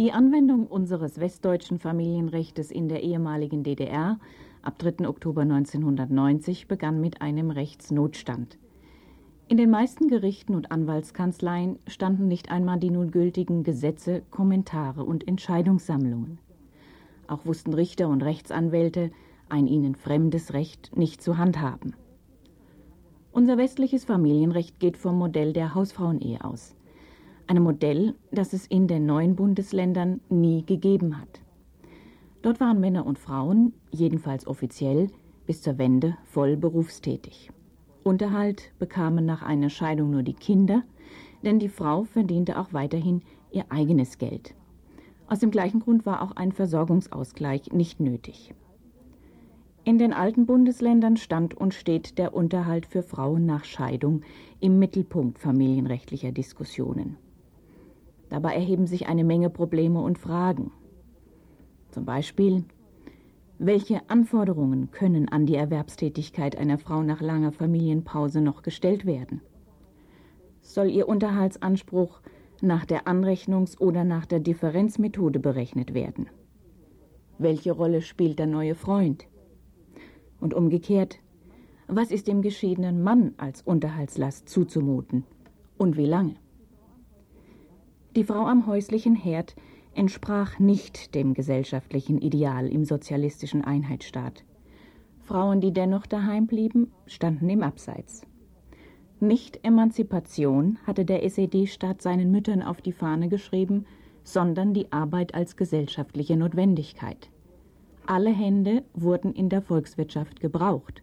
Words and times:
Die 0.00 0.12
Anwendung 0.12 0.66
unseres 0.66 1.20
westdeutschen 1.20 1.78
Familienrechtes 1.78 2.70
in 2.70 2.88
der 2.88 3.02
ehemaligen 3.02 3.62
DDR 3.62 4.18
ab 4.62 4.78
3. 4.78 5.06
Oktober 5.06 5.42
1990 5.42 6.68
begann 6.68 7.02
mit 7.02 7.20
einem 7.20 7.50
Rechtsnotstand. 7.50 8.56
In 9.48 9.58
den 9.58 9.68
meisten 9.68 10.08
Gerichten 10.08 10.54
und 10.54 10.72
Anwaltskanzleien 10.72 11.78
standen 11.86 12.28
nicht 12.28 12.50
einmal 12.50 12.80
die 12.80 12.88
nun 12.88 13.10
gültigen 13.10 13.62
Gesetze, 13.62 14.22
Kommentare 14.30 15.04
und 15.04 15.28
Entscheidungssammlungen. 15.28 16.38
Auch 17.26 17.44
wussten 17.44 17.74
Richter 17.74 18.08
und 18.08 18.22
Rechtsanwälte 18.22 19.10
ein 19.50 19.66
ihnen 19.66 19.96
fremdes 19.96 20.54
Recht 20.54 20.96
nicht 20.96 21.20
zu 21.20 21.36
handhaben. 21.36 21.94
Unser 23.32 23.58
westliches 23.58 24.06
Familienrecht 24.06 24.80
geht 24.80 24.96
vom 24.96 25.18
Modell 25.18 25.52
der 25.52 25.74
Hausfrauenehe 25.74 26.42
aus. 26.42 26.74
Einem 27.50 27.64
Modell, 27.64 28.14
das 28.30 28.52
es 28.52 28.64
in 28.68 28.86
den 28.86 29.06
neuen 29.06 29.34
Bundesländern 29.34 30.20
nie 30.28 30.64
gegeben 30.64 31.20
hat. 31.20 31.40
Dort 32.42 32.60
waren 32.60 32.78
Männer 32.78 33.04
und 33.04 33.18
Frauen, 33.18 33.72
jedenfalls 33.90 34.46
offiziell, 34.46 35.08
bis 35.48 35.60
zur 35.60 35.76
Wende 35.76 36.16
voll 36.22 36.56
berufstätig. 36.56 37.50
Unterhalt 38.04 38.70
bekamen 38.78 39.26
nach 39.26 39.42
einer 39.42 39.68
Scheidung 39.68 40.12
nur 40.12 40.22
die 40.22 40.34
Kinder, 40.34 40.84
denn 41.42 41.58
die 41.58 41.68
Frau 41.68 42.04
verdiente 42.04 42.56
auch 42.56 42.72
weiterhin 42.72 43.22
ihr 43.50 43.64
eigenes 43.68 44.18
Geld. 44.18 44.54
Aus 45.26 45.40
dem 45.40 45.50
gleichen 45.50 45.80
Grund 45.80 46.06
war 46.06 46.22
auch 46.22 46.36
ein 46.36 46.52
Versorgungsausgleich 46.52 47.72
nicht 47.72 47.98
nötig. 47.98 48.54
In 49.82 49.98
den 49.98 50.12
alten 50.12 50.46
Bundesländern 50.46 51.16
stand 51.16 51.54
und 51.54 51.74
steht 51.74 52.16
der 52.16 52.32
Unterhalt 52.32 52.86
für 52.86 53.02
Frauen 53.02 53.44
nach 53.44 53.64
Scheidung 53.64 54.22
im 54.60 54.78
Mittelpunkt 54.78 55.40
familienrechtlicher 55.40 56.30
Diskussionen. 56.30 57.16
Dabei 58.30 58.54
erheben 58.54 58.86
sich 58.86 59.08
eine 59.08 59.24
Menge 59.24 59.50
Probleme 59.50 60.00
und 60.00 60.18
Fragen. 60.18 60.70
Zum 61.90 62.04
Beispiel, 62.04 62.64
welche 63.58 64.08
Anforderungen 64.08 64.90
können 64.90 65.28
an 65.28 65.44
die 65.44 65.56
Erwerbstätigkeit 65.56 66.56
einer 66.56 66.78
Frau 66.78 67.02
nach 67.02 67.20
langer 67.20 67.52
Familienpause 67.52 68.40
noch 68.40 68.62
gestellt 68.62 69.04
werden? 69.04 69.42
Soll 70.62 70.88
ihr 70.88 71.08
Unterhaltsanspruch 71.08 72.20
nach 72.62 72.86
der 72.86 73.06
Anrechnungs- 73.06 73.78
oder 73.78 74.04
nach 74.04 74.24
der 74.24 74.40
Differenzmethode 74.40 75.40
berechnet 75.40 75.92
werden? 75.92 76.28
Welche 77.38 77.72
Rolle 77.72 78.00
spielt 78.00 78.38
der 78.38 78.46
neue 78.46 78.74
Freund? 78.74 79.26
Und 80.40 80.54
umgekehrt, 80.54 81.18
was 81.88 82.12
ist 82.12 82.28
dem 82.28 82.40
geschiedenen 82.40 83.02
Mann 83.02 83.34
als 83.36 83.62
Unterhaltslast 83.62 84.48
zuzumuten 84.48 85.24
und 85.76 85.96
wie 85.96 86.06
lange? 86.06 86.36
Die 88.16 88.24
Frau 88.24 88.46
am 88.46 88.66
häuslichen 88.66 89.14
Herd 89.14 89.54
entsprach 89.94 90.58
nicht 90.58 91.14
dem 91.14 91.32
gesellschaftlichen 91.32 92.18
Ideal 92.18 92.66
im 92.66 92.84
sozialistischen 92.84 93.62
Einheitsstaat. 93.62 94.44
Frauen, 95.20 95.60
die 95.60 95.72
dennoch 95.72 96.06
daheim 96.06 96.48
blieben, 96.48 96.90
standen 97.06 97.48
im 97.48 97.62
Abseits. 97.62 98.26
Nicht 99.20 99.64
Emanzipation 99.64 100.78
hatte 100.86 101.04
der 101.04 101.22
SED-Staat 101.22 102.02
seinen 102.02 102.32
Müttern 102.32 102.62
auf 102.62 102.80
die 102.80 102.92
Fahne 102.92 103.28
geschrieben, 103.28 103.86
sondern 104.24 104.74
die 104.74 104.90
Arbeit 104.90 105.34
als 105.36 105.56
gesellschaftliche 105.56 106.36
Notwendigkeit. 106.36 107.30
Alle 108.06 108.30
Hände 108.30 108.82
wurden 108.92 109.34
in 109.34 109.48
der 109.48 109.62
Volkswirtschaft 109.62 110.40
gebraucht. 110.40 111.02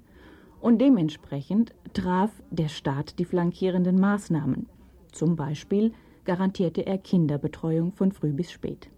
Und 0.60 0.82
dementsprechend 0.82 1.74
traf 1.94 2.32
der 2.50 2.68
Staat 2.68 3.18
die 3.20 3.26
flankierenden 3.26 3.98
Maßnahmen. 3.98 4.68
Zum 5.14 5.38
Beispiel 5.38 5.94
garantierte 6.28 6.86
er 6.86 7.00
Kinderbetreuung 7.00 7.92
von 7.92 8.12
früh 8.12 8.34
bis 8.34 8.52
spät. 8.52 8.92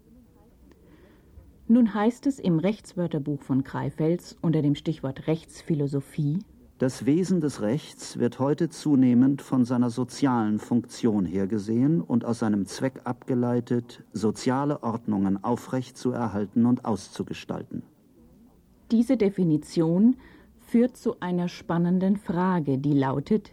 Nun 1.68 1.94
heißt 1.94 2.28
es 2.28 2.40
im 2.40 2.60
Rechtswörterbuch 2.60 3.44
von 3.44 3.64
Kreifels 3.64 4.36
unter 4.42 4.62
dem 4.62 4.76
Stichwort 4.76 5.28
Rechtsphilosophie, 5.28 6.40
das 6.80 7.06
Wesen 7.06 7.42
des 7.42 7.62
Rechts 7.62 8.20
wird 8.20 8.40
heute 8.40 8.70
zunehmend 8.70 9.42
von 9.42 9.66
seiner 9.66 9.90
sozialen 9.90 10.60
Funktion 10.60 11.26
her 11.26 11.46
gesehen 11.46 12.00
und 12.00 12.24
aus 12.24 12.40
seinem 12.40 12.66
Zweck 12.66 13.02
abgeleitet, 13.04 14.02
soziale 14.14 14.82
Ordnungen 14.82 15.44
aufrechtzuerhalten 15.44 16.66
und 16.66 16.86
auszugestalten. 16.86 17.84
Diese 18.92 19.18
Definition 19.18 20.16
führt 20.62 20.96
zu 20.96 21.20
einer 21.20 21.50
spannenden 21.50 22.16
Frage, 22.16 22.78
die 22.78 22.94
lautet, 22.94 23.52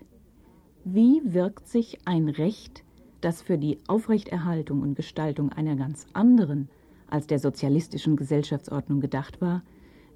wie 0.84 1.20
wirkt 1.24 1.66
sich 1.66 1.98
ein 2.04 2.28
Recht, 2.28 2.84
das 3.20 3.42
für 3.42 3.58
die 3.58 3.78
Aufrechterhaltung 3.88 4.82
und 4.82 4.94
Gestaltung 4.94 5.52
einer 5.52 5.76
ganz 5.76 6.06
anderen 6.12 6.68
als 7.08 7.26
der 7.26 7.38
sozialistischen 7.38 8.16
Gesellschaftsordnung 8.16 9.00
gedacht 9.00 9.40
war, 9.40 9.62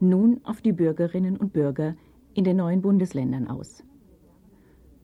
nun 0.01 0.41
auf 0.45 0.61
die 0.61 0.73
Bürgerinnen 0.73 1.37
und 1.37 1.53
Bürger 1.53 1.95
in 2.35 2.45
den 2.45 2.57
neuen 2.57 2.83
Bundesländern 2.83 3.49
aus. 3.49 3.85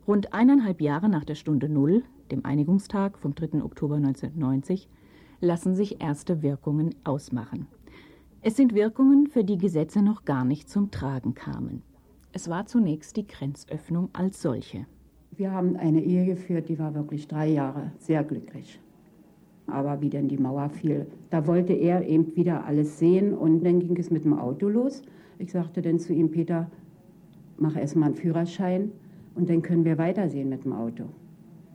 Rund 0.07 0.33
eineinhalb 0.33 0.81
Jahre 0.81 1.09
nach 1.09 1.25
der 1.25 1.35
Stunde 1.35 1.69
Null, 1.69 2.05
dem 2.31 2.45
Einigungstag 2.45 3.19
vom 3.19 3.35
3. 3.35 3.63
Oktober 3.63 3.97
1990, 3.97 4.89
lassen 5.41 5.75
sich 5.75 6.01
erste 6.01 6.43
Wirkungen 6.43 6.95
ausmachen. 7.05 7.67
Es 8.41 8.57
sind 8.57 8.75
Wirkungen, 8.75 9.27
für 9.27 9.45
die 9.45 9.59
Gesetze 9.59 10.03
noch 10.03 10.25
gar 10.25 10.45
nicht 10.45 10.71
zum 10.71 10.91
Tragen 10.91 11.35
kamen. 11.35 11.83
Es 12.33 12.49
war 12.49 12.67
zunächst 12.67 13.17
die 13.17 13.27
Grenzöffnung 13.27 14.11
als 14.13 14.41
solche. 14.41 14.87
Wir 15.37 15.53
haben 15.53 15.77
eine 15.77 16.03
Ehe 16.03 16.25
geführt, 16.25 16.69
die 16.69 16.79
war 16.79 16.95
wirklich 16.95 17.29
drei 17.29 17.49
Jahre 17.49 17.93
sehr 17.99 18.25
glücklich. 18.25 18.81
Aber 19.67 20.01
wie 20.01 20.09
denn 20.09 20.29
die 20.29 20.39
Mauer 20.39 20.71
fiel, 20.71 21.07
da 21.31 21.47
wollte 21.47 21.73
er 21.73 22.07
eben 22.07 22.35
wieder 22.37 22.65
alles 22.65 22.99
sehen 22.99 23.35
und 23.35 23.65
dann 23.65 23.81
ging 23.81 23.97
es 23.99 24.11
mit 24.11 24.25
dem 24.25 24.39
Auto 24.39 24.69
los. 24.69 25.03
Ich 25.39 25.53
sagte 25.53 25.83
dann 25.83 25.99
zu 25.99 26.15
ihm, 26.15 26.31
Peter, 26.31 26.71
mach 27.59 27.77
erst 27.77 27.97
mal 27.97 28.07
einen 28.07 28.15
Führerschein 28.15 28.93
und 29.35 29.51
dann 29.51 29.61
können 29.61 29.85
wir 29.85 29.99
weitersehen 29.99 30.49
mit 30.49 30.65
dem 30.65 30.73
Auto. 30.73 31.05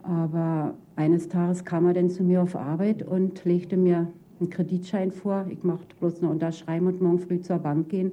Aber 0.04 0.74
eines 0.96 1.28
Tages 1.28 1.64
kam 1.64 1.86
er 1.86 1.94
dann 1.94 2.10
zu 2.10 2.24
mir 2.24 2.42
auf 2.42 2.56
Arbeit 2.56 3.04
und 3.04 3.46
legte 3.46 3.78
mir 3.78 4.08
einen 4.40 4.50
Kreditschein 4.50 5.12
vor. 5.12 5.46
Ich 5.50 5.64
mochte 5.64 5.96
bloß 6.00 6.22
noch 6.22 6.32
unterschreiben 6.32 6.88
und 6.88 7.02
morgen 7.02 7.20
früh 7.20 7.40
zur 7.40 7.60
Bank 7.60 7.90
gehen. 7.90 8.12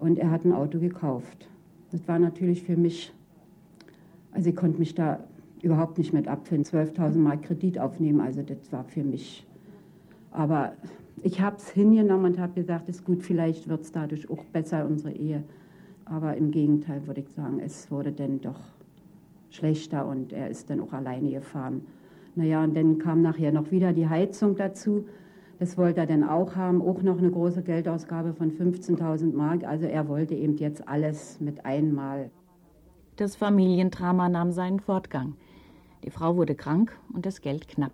Und 0.00 0.18
er 0.18 0.30
hat 0.30 0.44
ein 0.44 0.52
Auto 0.52 0.80
gekauft. 0.80 1.48
Das 1.92 2.06
war 2.08 2.18
natürlich 2.18 2.64
für 2.64 2.76
mich, 2.76 3.12
also 4.34 4.50
ich 4.50 4.56
konnte 4.56 4.78
mich 4.78 4.94
da 4.94 5.20
überhaupt 5.62 5.96
nicht 5.96 6.12
mit 6.12 6.28
abfinden. 6.28 6.64
12.000 6.64 7.16
Mark 7.16 7.42
Kredit 7.42 7.78
aufnehmen, 7.78 8.20
also 8.20 8.42
das 8.42 8.70
war 8.70 8.84
für 8.84 9.02
mich. 9.02 9.46
Aber 10.30 10.72
ich 11.22 11.40
habe 11.40 11.56
es 11.56 11.70
hingenommen 11.70 12.32
und 12.32 12.38
habe 12.38 12.52
gesagt, 12.52 12.88
ist 12.88 13.04
gut, 13.04 13.22
vielleicht 13.22 13.68
wird 13.68 13.82
es 13.82 13.92
dadurch 13.92 14.28
auch 14.28 14.44
besser, 14.46 14.84
unsere 14.84 15.12
Ehe. 15.12 15.42
Aber 16.04 16.36
im 16.36 16.50
Gegenteil 16.50 17.06
würde 17.06 17.20
ich 17.22 17.30
sagen, 17.30 17.60
es 17.60 17.90
wurde 17.90 18.12
dann 18.12 18.40
doch 18.40 18.60
schlechter 19.48 20.06
und 20.06 20.32
er 20.32 20.50
ist 20.50 20.68
dann 20.68 20.80
auch 20.80 20.92
alleine 20.92 21.30
gefahren. 21.30 21.82
Naja, 22.34 22.62
und 22.62 22.76
dann 22.76 22.98
kam 22.98 23.22
nachher 23.22 23.52
noch 23.52 23.70
wieder 23.70 23.92
die 23.92 24.08
Heizung 24.08 24.56
dazu. 24.56 25.06
Das 25.60 25.78
wollte 25.78 26.00
er 26.00 26.06
dann 26.06 26.24
auch 26.24 26.56
haben, 26.56 26.82
auch 26.82 27.00
noch 27.02 27.18
eine 27.18 27.30
große 27.30 27.62
Geldausgabe 27.62 28.34
von 28.34 28.50
15.000 28.50 29.32
Mark. 29.34 29.64
Also 29.64 29.86
er 29.86 30.08
wollte 30.08 30.34
eben 30.34 30.56
jetzt 30.56 30.86
alles 30.88 31.40
mit 31.40 31.64
einmal. 31.64 32.30
Das 33.16 33.36
Familiendrama 33.36 34.28
nahm 34.28 34.50
seinen 34.50 34.80
Fortgang. 34.80 35.34
Die 36.02 36.10
Frau 36.10 36.34
wurde 36.36 36.56
krank 36.56 36.98
und 37.12 37.24
das 37.26 37.42
Geld 37.42 37.68
knapp. 37.68 37.92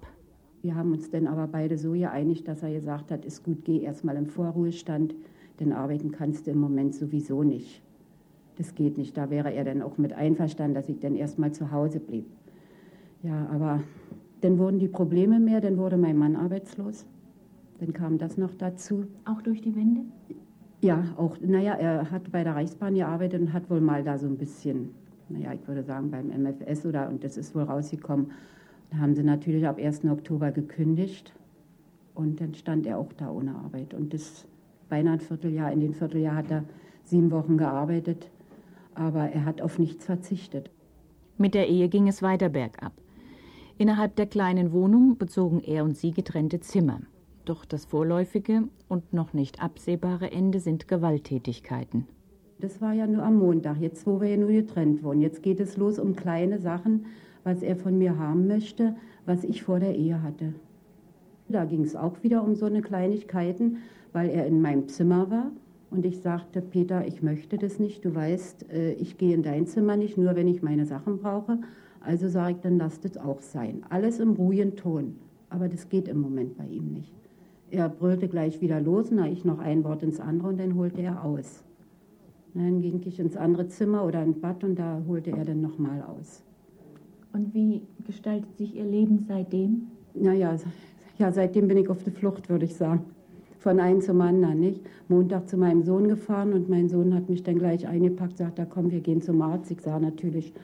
Wir 0.63 0.75
haben 0.75 0.93
uns 0.93 1.11
dann 1.11 1.27
aber 1.27 1.47
beide 1.47 1.77
so 1.77 1.93
geeinigt, 1.93 2.49
dass 2.49 2.63
er 2.63 2.73
gesagt 2.73 3.11
hat, 3.11 3.27
ist 3.27 3.45
gut, 3.45 3.67
geh 3.67 3.81
erstmal 3.81 4.17
im 4.17 4.25
Vorruhestand, 4.25 5.15
denn 5.59 5.75
arbeiten 5.75 6.11
kannst 6.11 6.47
du 6.47 6.53
im 6.53 6.59
Moment 6.59 6.95
sowieso 6.95 7.43
nicht. 7.43 7.83
Das 8.57 8.75
geht 8.75 8.97
nicht. 8.97 9.15
Da 9.15 9.29
wäre 9.29 9.53
er 9.53 9.65
dann 9.65 9.83
auch 9.83 9.99
mit 9.99 10.15
einverstanden, 10.15 10.75
dass 10.75 10.89
ich 10.89 11.01
dann 11.01 11.15
erstmal 11.15 11.53
zu 11.53 11.71
Hause 11.71 12.01
blieb. 12.01 12.25
Ja, 13.23 13.47
aber 13.53 13.83
dann 14.41 14.59
wurden 14.59 14.79
die 14.79 14.89
Probleme 14.89 15.39
mehr, 15.39 15.61
dann 15.61 15.77
wurde 15.77 15.99
mein 15.99 16.17
Mann 16.17 16.35
arbeitslos. 16.35 17.05
Dann 17.79 17.93
kam 17.93 18.17
das 18.17 18.39
noch 18.39 18.55
dazu. 18.55 19.05
Auch 19.27 19.43
durch 19.43 19.61
die 19.61 19.77
Wende? 19.77 20.01
Ja, 20.81 21.05
auch, 21.19 21.37
naja, 21.43 21.75
er 21.75 22.11
hat 22.11 22.33
bei 22.33 22.43
der 22.43 22.55
Reichsbahn 22.55 22.95
gearbeitet 22.95 23.43
und 23.43 23.53
hat 23.53 23.69
wohl 23.69 23.83
mal 23.83 24.03
da 24.03 24.17
so 24.17 24.27
ein 24.27 24.39
bisschen, 24.39 24.95
naja, 25.31 25.53
ich 25.55 25.67
würde 25.67 25.83
sagen 25.83 26.11
beim 26.11 26.29
MFS 26.29 26.85
oder, 26.87 27.09
und 27.09 27.25
das 27.25 27.37
ist 27.37 27.55
wohl 27.55 27.63
rausgekommen. 27.63 28.33
Da 28.91 28.99
haben 28.99 29.15
sie 29.15 29.23
natürlich 29.23 29.67
ab 29.67 29.79
1. 29.79 30.05
Oktober 30.07 30.51
gekündigt 30.51 31.33
und 32.15 32.41
dann 32.41 32.55
stand 32.55 32.87
er 32.87 32.99
auch 32.99 33.13
da 33.13 33.31
ohne 33.31 33.55
Arbeit. 33.55 33.95
Und 33.95 34.13
das 34.13 34.47
beinahe 34.89 35.15
ein 35.15 35.21
Vierteljahr, 35.21 35.73
in 35.73 35.81
den 35.81 35.95
Vierteljahr 35.95 36.37
hat 36.37 36.51
er 36.51 36.65
sieben 37.05 37.31
Wochen 37.31 37.57
gearbeitet, 37.57 38.31
aber 38.95 39.31
er 39.31 39.45
hat 39.45 39.63
auf 39.63 39.79
nichts 39.79 40.05
verzichtet. 40.05 40.71
Mit 41.39 41.55
der 41.55 41.69
Ehe 41.69 41.89
ging 41.89 42.09
es 42.09 42.23
weiter 42.23 42.49
bergab. 42.49 42.93
Innerhalb 43.79 44.17
der 44.17 44.27
kleinen 44.27 44.73
Wohnung 44.73 45.17
bezogen 45.17 45.61
er 45.61 45.85
und 45.85 45.97
sie 45.97 46.11
getrennte 46.11 46.61
Zimmer. 46.61 47.01
Doch 47.47 47.65
das 47.65 47.87
vorläufige 47.87 48.65
und 48.89 49.15
noch 49.15 49.33
nicht 49.33 49.63
absehbare 49.63 50.31
Ende 50.31 50.61
sind 50.61 50.87
Gewalttätigkeiten. 50.87 52.07
Das 52.61 52.83
war 52.83 52.93
ja 52.93 53.07
nur 53.07 53.23
am 53.23 53.39
Montag, 53.39 53.81
jetzt 53.81 54.07
wo 54.07 54.21
wir 54.21 54.29
ja 54.29 54.37
nur 54.37 54.51
getrennt 54.51 55.03
wurden. 55.03 55.23
Jetzt 55.23 55.43
geht 55.43 55.61
es 55.61 55.79
los 55.79 55.99
um 55.99 56.15
kleine 56.15 56.59
Sachen, 56.59 57.07
was 57.43 57.63
er 57.63 57.75
von 57.75 57.97
mir 57.97 58.19
haben 58.19 58.47
möchte, 58.47 58.95
was 59.25 59.45
ich 59.45 59.63
vor 59.63 59.81
der 59.81 59.97
Ehe 59.97 60.23
hatte. 60.23 60.53
Da 61.49 61.65
ging 61.65 61.83
es 61.83 61.97
auch 61.97 62.23
wieder 62.23 62.45
um 62.45 62.55
so 62.55 62.67
eine 62.67 62.83
Kleinigkeiten, 62.83 63.79
weil 64.13 64.29
er 64.29 64.47
in 64.47 64.61
meinem 64.61 64.89
Zimmer 64.89 65.31
war. 65.31 65.51
Und 65.91 66.05
ich 66.05 66.21
sagte, 66.21 66.61
Peter, 66.61 67.07
ich 67.07 67.23
möchte 67.23 67.57
das 67.57 67.79
nicht. 67.79 68.05
Du 68.05 68.15
weißt, 68.15 68.71
äh, 68.71 68.93
ich 68.93 69.17
gehe 69.17 69.35
in 69.35 69.43
dein 69.43 69.67
Zimmer 69.67 69.97
nicht, 69.97 70.19
nur 70.19 70.37
wenn 70.37 70.47
ich 70.47 70.63
meine 70.63 70.85
Sachen 70.85 71.19
brauche. 71.19 71.59
Also 72.01 72.29
sage 72.29 72.53
ich, 72.53 72.61
dann 72.61 72.77
lass 72.77 73.01
das 73.01 73.17
auch 73.17 73.41
sein. 73.41 73.83
Alles 73.89 74.21
im 74.21 74.33
ruhigen 74.33 74.77
Ton. 74.77 75.17
Aber 75.49 75.69
das 75.69 75.89
geht 75.89 76.09
im 76.09 76.21
Moment 76.21 76.59
bei 76.59 76.67
ihm 76.67 76.93
nicht. 76.93 77.13
Er 77.71 77.89
brüllte 77.89 78.29
gleich 78.29 78.61
wieder 78.61 78.81
los, 78.81 79.11
na 79.11 79.29
ich 79.29 79.45
noch 79.45 79.59
ein 79.59 79.83
Wort 79.83 80.03
ins 80.03 80.21
andere 80.21 80.49
und 80.49 80.61
dann 80.61 80.75
holte 80.75 81.01
er 81.01 81.25
aus. 81.25 81.65
Dann 82.55 82.81
ging 82.81 83.01
ich 83.05 83.21
ins 83.21 83.37
andere 83.37 83.69
Zimmer 83.69 84.05
oder 84.05 84.23
ins 84.23 84.41
Bad 84.41 84.65
und 84.65 84.79
da 84.79 85.01
holte 85.07 85.31
er 85.31 85.45
dann 85.45 85.61
nochmal 85.61 86.03
aus. 86.03 86.43
Und 87.33 87.55
wie 87.55 87.83
gestaltet 88.07 88.57
sich 88.59 88.75
Ihr 88.75 88.85
Leben 88.85 89.25
seitdem? 89.29 89.89
Naja, 90.15 90.57
ja, 91.19 91.33
seitdem 91.33 91.69
bin 91.69 91.77
ich 91.77 91.89
auf 91.89 92.03
der 92.03 92.13
Flucht, 92.13 92.49
würde 92.49 92.65
ich 92.65 92.75
sagen. 92.75 93.05
Von 93.59 93.79
einem 93.79 94.01
zum 94.01 94.21
anderen, 94.21 94.59
nicht? 94.59 94.81
Montag 95.09 95.49
zu 95.49 95.57
meinem 95.57 95.83
Sohn 95.83 96.09
gefahren 96.09 96.55
und 96.55 96.69
mein 96.69 96.89
Sohn 96.89 97.15
hat 97.15 97.29
mich 97.29 97.43
dann 97.43 97.59
gleich 97.59 97.87
eingepackt, 97.87 98.39
sagt, 98.39 98.59
da 98.59 98.65
komm, 98.65 98.91
wir 98.91 99.01
gehen 99.01 99.21
zum 99.21 99.43
Arzt. 99.43 99.71
Ich 99.71 99.83
sah 99.83 100.01
natürlich 100.01 100.55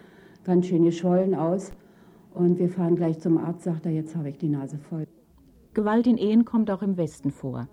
ganz 0.45 0.67
schön 0.67 0.85
geschwollen 0.85 1.35
aus. 1.35 1.73
Und 2.33 2.59
wir 2.59 2.69
fahren 2.69 2.97
gleich 2.97 3.19
zum 3.19 3.39
Arzt, 3.39 3.65
sagt 3.65 3.87
er, 3.87 3.93
jetzt 3.93 4.17
habe 4.17 4.31
ich 4.31 4.39
die 4.39 4.49
Nase 4.49 4.79
voll. 4.79 5.07
Gewalt 5.75 6.07
in 6.07 6.17
Ehen 6.17 6.45
kommt 6.45 6.71
auch 6.71 6.83
im 6.83 6.97
Westen 6.97 7.31
vor. 7.31 7.69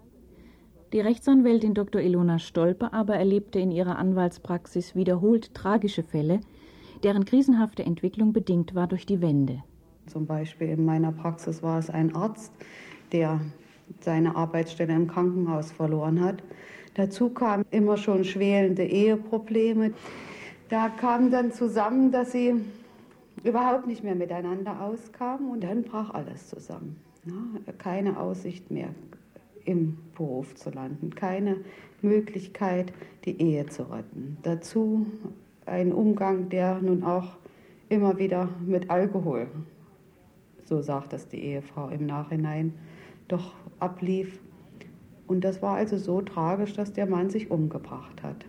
Die 0.93 0.99
Rechtsanwältin 0.99 1.73
Dr. 1.73 2.01
Ilona 2.01 2.37
Stolpe 2.37 2.93
aber 2.93 3.15
erlebte 3.15 3.57
in 3.57 3.71
ihrer 3.71 3.97
Anwaltspraxis 3.97 4.93
wiederholt 4.93 5.55
tragische 5.55 6.03
Fälle, 6.03 6.39
deren 7.01 7.25
krisenhafte 7.25 7.83
Entwicklung 7.83 8.31
bedingt 8.31 8.75
war 8.75 8.85
durch 8.85 9.07
die 9.07 9.19
Wende. 9.19 9.63
Zum 10.05 10.27
Beispiel 10.27 10.67
in 10.69 10.85
meiner 10.85 11.11
Praxis 11.11 11.63
war 11.63 11.79
es 11.79 11.89
ein 11.89 12.15
Arzt, 12.15 12.51
der 13.11 13.41
seine 14.01 14.35
Arbeitsstelle 14.35 14.93
im 14.93 15.07
Krankenhaus 15.07 15.71
verloren 15.71 16.23
hat. 16.23 16.43
Dazu 16.93 17.29
kamen 17.29 17.65
immer 17.71 17.97
schon 17.97 18.23
schwelende 18.23 18.85
Eheprobleme. 18.85 19.93
Da 20.69 20.89
kam 20.89 21.31
dann 21.31 21.51
zusammen, 21.51 22.11
dass 22.11 22.33
sie 22.33 22.53
überhaupt 23.43 23.87
nicht 23.87 24.03
mehr 24.03 24.15
miteinander 24.15 24.79
auskamen 24.79 25.49
und 25.49 25.63
dann 25.63 25.81
brach 25.81 26.11
alles 26.13 26.49
zusammen. 26.49 26.97
keine 27.79 28.19
Aussicht 28.19 28.69
mehr, 28.69 28.89
im 29.65 29.97
Beruf 30.15 30.55
zu 30.55 30.69
landen, 30.69 31.15
keine 31.15 31.57
Möglichkeit, 32.01 32.93
die 33.25 33.41
Ehe 33.41 33.65
zu 33.67 33.83
retten. 33.83 34.37
Dazu 34.43 35.05
ein 35.65 35.93
Umgang, 35.93 36.49
der 36.49 36.79
nun 36.81 37.03
auch 37.03 37.37
immer 37.89 38.17
wieder 38.17 38.49
mit 38.65 38.89
Alkohol, 38.89 39.47
so 40.65 40.81
sagt 40.81 41.13
das 41.13 41.27
die 41.27 41.39
Ehefrau 41.39 41.89
im 41.89 42.05
Nachhinein, 42.05 42.73
doch 43.27 43.53
ablief. 43.79 44.39
Und 45.27 45.43
das 45.43 45.61
war 45.61 45.75
also 45.75 45.97
so 45.97 46.21
tragisch, 46.21 46.73
dass 46.73 46.93
der 46.93 47.05
Mann 47.05 47.29
sich 47.29 47.49
umgebracht 47.49 48.23
hat. 48.23 48.45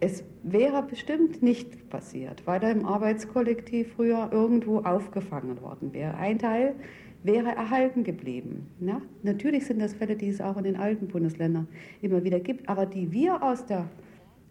Es 0.00 0.24
wäre 0.42 0.82
bestimmt 0.82 1.42
nicht 1.42 1.90
passiert, 1.90 2.46
weil 2.46 2.62
er 2.62 2.70
im 2.70 2.86
Arbeitskollektiv 2.86 3.94
früher 3.94 4.30
irgendwo 4.32 4.78
aufgefangen 4.78 5.60
worden 5.60 5.92
wäre. 5.92 6.14
Ein 6.14 6.38
Teil 6.38 6.76
wäre 7.22 7.48
erhalten 7.48 8.04
geblieben. 8.04 8.68
Ja? 8.80 9.00
Natürlich 9.22 9.66
sind 9.66 9.80
das 9.80 9.94
Fälle, 9.94 10.16
die 10.16 10.28
es 10.28 10.40
auch 10.40 10.56
in 10.56 10.64
den 10.64 10.76
alten 10.76 11.08
Bundesländern 11.08 11.68
immer 12.00 12.24
wieder 12.24 12.40
gibt, 12.40 12.68
aber 12.68 12.86
die 12.86 13.10
wir 13.12 13.42
aus 13.42 13.66
der 13.66 13.88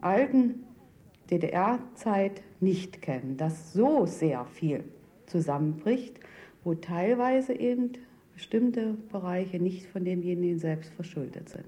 alten 0.01 0.63
DDR-Zeit 1.29 2.41
nicht 2.59 3.01
kennen, 3.01 3.37
dass 3.37 3.73
so 3.73 4.05
sehr 4.05 4.45
viel 4.45 4.83
zusammenbricht, 5.25 6.19
wo 6.63 6.73
teilweise 6.73 7.53
eben 7.53 7.93
bestimmte 8.33 8.93
Bereiche 9.11 9.59
nicht 9.59 9.87
von 9.87 10.05
demjenigen 10.05 10.59
selbst 10.59 10.93
verschuldet 10.93 11.49
sind. 11.49 11.65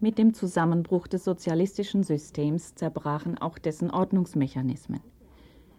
Mit 0.00 0.18
dem 0.18 0.34
Zusammenbruch 0.34 1.06
des 1.06 1.24
sozialistischen 1.24 2.02
Systems 2.02 2.74
zerbrachen 2.74 3.38
auch 3.38 3.58
dessen 3.58 3.90
Ordnungsmechanismen. 3.90 5.00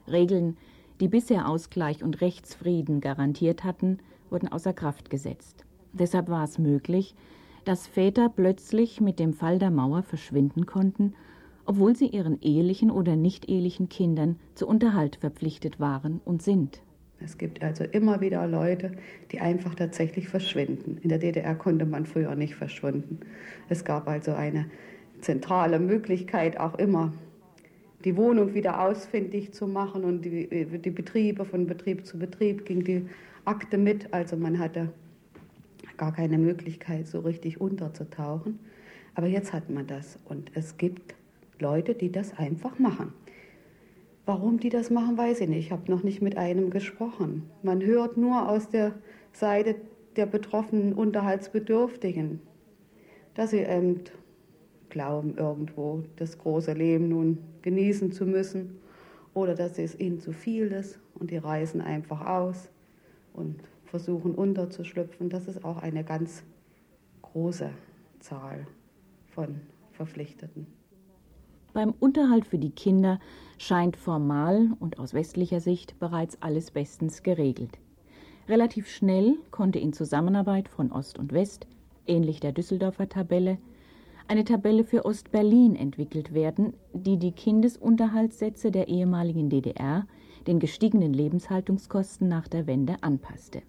Regeln, 0.08 0.58
die 1.00 1.08
bisher 1.08 1.48
Ausgleich 1.48 2.04
und 2.04 2.22
Rechtsfrieden 2.22 3.02
garantiert 3.02 3.64
hatten, 3.64 4.00
wurden 4.30 4.48
außer 4.48 4.74
Kraft 4.74 5.10
gesetzt. 5.10 5.66
Deshalb 5.94 6.30
war 6.30 6.44
es 6.44 6.60
möglich, 6.60 7.16
dass 7.66 7.88
Väter 7.88 8.30
plötzlich 8.30 9.02
mit 9.02 9.20
dem 9.20 9.34
Fall 9.34 9.60
der 9.60 9.72
Mauer 9.72 10.04
verschwinden 10.04 10.66
konnten, 10.66 11.14
obwohl 11.66 11.96
sie 11.96 12.08
ihren 12.08 12.40
ehelichen 12.42 12.90
oder 12.92 13.16
nicht 13.16 13.50
ehelichen 13.50 13.90
Kindern 13.90 14.38
zu 14.56 14.68
Unterhalt 14.68 15.18
verpflichtet 15.18 15.80
waren 15.80 16.22
und 16.24 16.42
sind. 16.42 16.82
Es 17.20 17.38
gibt 17.38 17.64
also 17.64 17.84
immer 17.84 18.22
wieder 18.22 18.48
Leute, 18.48 18.92
die 19.32 19.40
einfach 19.40 19.76
tatsächlich 19.76 20.30
verschwinden. 20.30 20.98
In 21.02 21.10
der 21.10 21.18
DDR 21.18 21.56
konnte 21.56 21.86
man 21.86 22.06
früher 22.06 22.36
nicht 22.36 22.56
verschwinden. 22.56 23.20
Es 23.70 23.84
gab 23.84 24.08
also 24.08 24.34
eine 24.34 24.68
zentrale 25.22 25.80
Möglichkeit, 25.80 26.60
auch 26.60 26.76
immer 26.76 27.12
die 28.06 28.16
Wohnung 28.16 28.54
wieder 28.54 28.82
ausfindig 28.82 29.54
zu 29.54 29.68
machen 29.68 30.04
und 30.04 30.24
die, 30.24 30.48
die 30.66 30.92
Betriebe 30.92 31.44
von 31.44 31.66
Betrieb 31.66 32.06
zu 32.06 32.20
Betrieb 32.20 32.66
ging 32.66 32.84
die 32.84 33.08
Akte 33.48 33.78
mit. 33.78 34.14
Also 34.14 34.36
man 34.38 34.60
hatte 34.60 34.90
gar 35.98 36.14
keine 36.14 36.38
Möglichkeit, 36.38 37.08
so 37.08 37.20
richtig 37.20 37.60
unterzutauchen. 37.60 38.60
Aber 39.16 39.28
jetzt 39.28 39.54
hat 39.54 39.70
man 39.70 39.88
das 39.88 40.20
und 40.26 40.52
es 40.54 40.78
gibt 40.78 41.16
Leute, 41.60 41.96
die 41.96 42.12
das 42.12 42.38
einfach 42.38 42.78
machen. 42.78 43.14
Warum 44.26 44.60
die 44.60 44.70
das 44.70 44.90
machen, 44.90 45.18
weiß 45.18 45.42
ich 45.42 45.50
nicht. 45.50 45.66
Ich 45.68 45.72
habe 45.72 45.90
noch 45.90 46.04
nicht 46.04 46.22
mit 46.22 46.38
einem 46.38 46.70
gesprochen. 46.70 47.50
Man 47.64 47.82
hört 47.82 48.18
nur 48.18 48.50
aus 48.50 48.70
der 48.70 48.94
Seite 49.32 49.76
der 50.18 50.26
betroffenen 50.26 50.94
Unterhaltsbedürftigen, 50.94 52.42
dass 53.34 53.52
sie 53.52 53.60
eben 53.60 54.02
glauben, 54.90 55.36
irgendwo 55.38 56.04
das 56.18 56.38
große 56.38 56.74
Leben 56.74 57.10
nun 57.10 57.38
genießen 57.62 58.12
zu 58.12 58.26
müssen 58.26 58.80
oder 59.34 59.56
dass 59.56 59.80
es 59.80 60.00
ihnen 60.00 60.20
zu 60.20 60.34
viel 60.34 60.72
ist 60.72 61.00
und 61.16 61.32
die 61.32 61.38
reisen 61.38 61.82
einfach 61.82 62.26
aus 62.26 62.70
und 63.38 63.62
versuchen 63.86 64.36
unterzuschlüpfen. 64.36 65.30
Das 65.30 65.48
ist 65.48 65.64
auch 65.64 65.78
eine 65.78 66.04
ganz 66.04 66.44
große 67.22 67.70
Zahl 68.20 68.68
von 69.28 69.62
Verpflichteten. 69.92 70.68
Beim 71.74 71.94
Unterhalt 72.00 72.48
für 72.48 72.58
die 72.58 72.72
Kinder 72.72 73.20
scheint 73.58 73.98
formal 73.98 74.72
und 74.80 75.00
aus 75.00 75.14
westlicher 75.14 75.60
Sicht 75.60 76.00
bereits 76.00 76.42
alles 76.42 76.72
bestens 76.72 77.24
geregelt. 77.24 77.78
Relativ 78.50 78.88
schnell 78.90 79.38
konnte 79.52 79.78
in 79.80 79.94
Zusammenarbeit 79.94 80.70
von 80.70 80.92
Ost 80.92 81.20
und 81.20 81.34
West, 81.34 81.68
ähnlich 82.08 82.40
der 82.40 82.54
Düsseldorfer 82.54 83.10
Tabelle, 83.10 83.58
eine 84.28 84.44
Tabelle 84.44 84.84
für 84.84 85.06
Ost-Berlin 85.06 85.76
entwickelt 85.76 86.34
werden, 86.34 86.74
die 86.94 87.18
die 87.18 87.32
Kindesunterhaltssätze 87.32 88.72
der 88.72 88.88
ehemaligen 88.88 89.50
DDR 89.50 90.08
den 90.48 90.60
gestiegenen 90.60 91.14
Lebenshaltungskosten 91.14 92.28
nach 92.28 92.48
der 92.48 92.68
Wende 92.68 92.96
anpasste. 93.02 93.62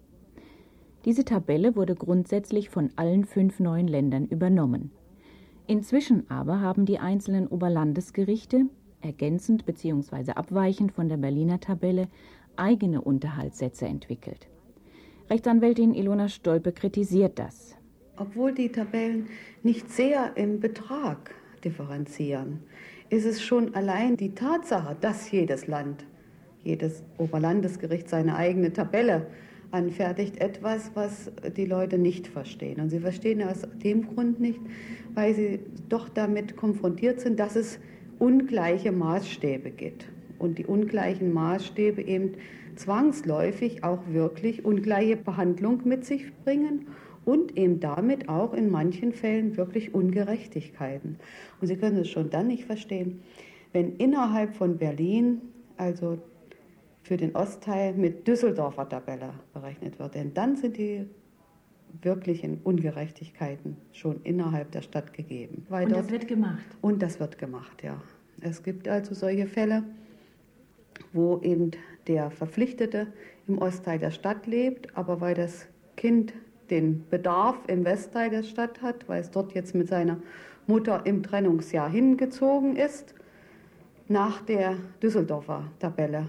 Diese 1.05 1.23
Tabelle 1.23 1.75
wurde 1.75 1.95
grundsätzlich 1.95 2.69
von 2.69 2.89
allen 2.95 3.25
fünf 3.25 3.59
neuen 3.59 3.87
Ländern 3.87 4.25
übernommen. 4.25 4.91
Inzwischen 5.67 6.29
aber 6.29 6.61
haben 6.61 6.85
die 6.85 6.99
einzelnen 6.99 7.47
Oberlandesgerichte, 7.47 8.65
ergänzend 9.01 9.65
bzw. 9.65 10.31
abweichend 10.31 10.91
von 10.91 11.07
der 11.07 11.17
Berliner 11.17 11.59
Tabelle, 11.59 12.07
eigene 12.55 13.01
Unterhaltssätze 13.01 13.85
entwickelt. 13.85 14.47
Rechtsanwältin 15.29 15.93
Ilona 15.93 16.27
Stolpe 16.27 16.71
kritisiert 16.71 17.39
das. 17.39 17.75
Obwohl 18.17 18.53
die 18.53 18.69
Tabellen 18.69 19.27
nicht 19.63 19.89
sehr 19.89 20.35
im 20.35 20.59
Betrag 20.59 21.35
differenzieren, 21.63 22.63
ist 23.09 23.25
es 23.25 23.41
schon 23.41 23.73
allein 23.75 24.17
die 24.17 24.33
Tatsache, 24.33 24.97
dass 24.99 25.31
jedes 25.31 25.67
Land 25.67 26.05
jedes 26.69 27.03
Oberlandesgericht 27.17 28.07
seine 28.07 28.35
eigene 28.35 28.71
Tabelle 28.71 29.27
anfertigt, 29.71 30.39
etwas, 30.41 30.91
was 30.95 31.31
die 31.57 31.65
Leute 31.65 31.97
nicht 31.97 32.27
verstehen. 32.27 32.79
Und 32.79 32.89
sie 32.89 32.99
verstehen 32.99 33.43
aus 33.43 33.67
dem 33.83 34.07
Grund 34.07 34.39
nicht, 34.39 34.59
weil 35.13 35.33
sie 35.33 35.59
doch 35.89 36.09
damit 36.09 36.55
konfrontiert 36.55 37.19
sind, 37.19 37.39
dass 37.39 37.55
es 37.55 37.79
ungleiche 38.19 38.91
Maßstäbe 38.91 39.71
gibt. 39.71 40.07
Und 40.37 40.57
die 40.57 40.65
ungleichen 40.65 41.33
Maßstäbe 41.33 42.01
eben 42.01 42.33
zwangsläufig 42.75 43.83
auch 43.83 43.99
wirklich 44.09 44.63
ungleiche 44.63 45.17
Behandlung 45.17 45.81
mit 45.83 46.05
sich 46.05 46.31
bringen 46.43 46.87
und 47.25 47.57
eben 47.57 47.79
damit 47.79 48.29
auch 48.29 48.53
in 48.53 48.69
manchen 48.69 49.11
Fällen 49.11 49.57
wirklich 49.57 49.93
Ungerechtigkeiten. 49.93 51.17
Und 51.59 51.67
Sie 51.67 51.75
können 51.75 51.97
es 51.97 52.09
schon 52.09 52.29
dann 52.29 52.47
nicht 52.47 52.65
verstehen, 52.65 53.19
wenn 53.73 53.97
innerhalb 53.97 54.55
von 54.55 54.77
Berlin 54.77 55.41
also 55.77 56.17
für 57.09 57.17
den 57.17 57.35
Ostteil 57.35 57.93
mit 57.93 58.27
Düsseldorfer 58.27 58.87
Tabelle 58.87 59.31
berechnet 59.51 59.97
wird. 59.97 60.13
Denn 60.13 60.31
dann 60.35 60.55
sind 60.55 60.77
die 60.77 61.07
wirklichen 62.03 62.61
Ungerechtigkeiten 62.63 63.77
schon 63.93 64.21
innerhalb 64.21 64.69
der 64.73 64.83
Stadt 64.83 65.11
gegeben. 65.13 65.65
Weil 65.69 65.87
und 65.87 65.93
das 65.93 66.11
wird 66.11 66.27
gemacht. 66.27 66.67
Und 66.81 67.01
das 67.01 67.19
wird 67.19 67.39
gemacht, 67.39 67.81
ja. 67.81 67.99
Es 68.41 68.61
gibt 68.61 68.87
also 68.87 69.15
solche 69.15 69.47
Fälle, 69.47 69.85
wo 71.11 71.39
eben 71.39 71.71
der 72.05 72.29
Verpflichtete 72.29 73.07
im 73.47 73.57
Ostteil 73.57 73.97
der 73.97 74.11
Stadt 74.11 74.45
lebt, 74.45 74.95
aber 74.95 75.19
weil 75.19 75.33
das 75.33 75.67
Kind 75.97 76.31
den 76.69 77.09
Bedarf 77.09 77.57
im 77.65 77.85
Westteil 77.85 78.29
der 78.29 78.43
Stadt 78.43 78.83
hat, 78.83 79.09
weil 79.09 79.21
es 79.21 79.31
dort 79.31 79.53
jetzt 79.53 79.73
mit 79.73 79.87
seiner 79.87 80.19
Mutter 80.67 81.07
im 81.07 81.23
Trennungsjahr 81.23 81.89
hingezogen 81.89 82.75
ist, 82.75 83.15
nach 84.07 84.41
der 84.41 84.75
Düsseldorfer 85.01 85.71
Tabelle 85.79 86.27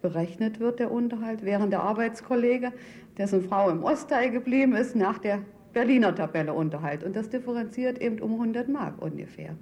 berechnet 0.00 0.60
wird 0.60 0.80
der 0.80 0.90
Unterhalt, 0.90 1.44
während 1.44 1.72
der 1.72 1.82
Arbeitskollege, 1.82 2.72
dessen 3.16 3.42
Frau 3.42 3.70
im 3.70 3.82
Ostteil 3.82 4.30
geblieben 4.30 4.74
ist, 4.74 4.96
nach 4.96 5.18
der 5.18 5.42
Berliner 5.72 6.14
Tabelle 6.14 6.54
Unterhalt. 6.54 7.04
Und 7.04 7.16
das 7.16 7.28
differenziert 7.30 8.00
eben 8.00 8.20
um 8.20 8.32
100 8.32 8.68
Mark 8.68 9.00
ungefähr. 9.02 9.56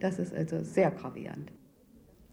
Das 0.00 0.18
ist 0.18 0.34
also 0.34 0.62
sehr 0.62 0.90
gravierend. 0.90 1.52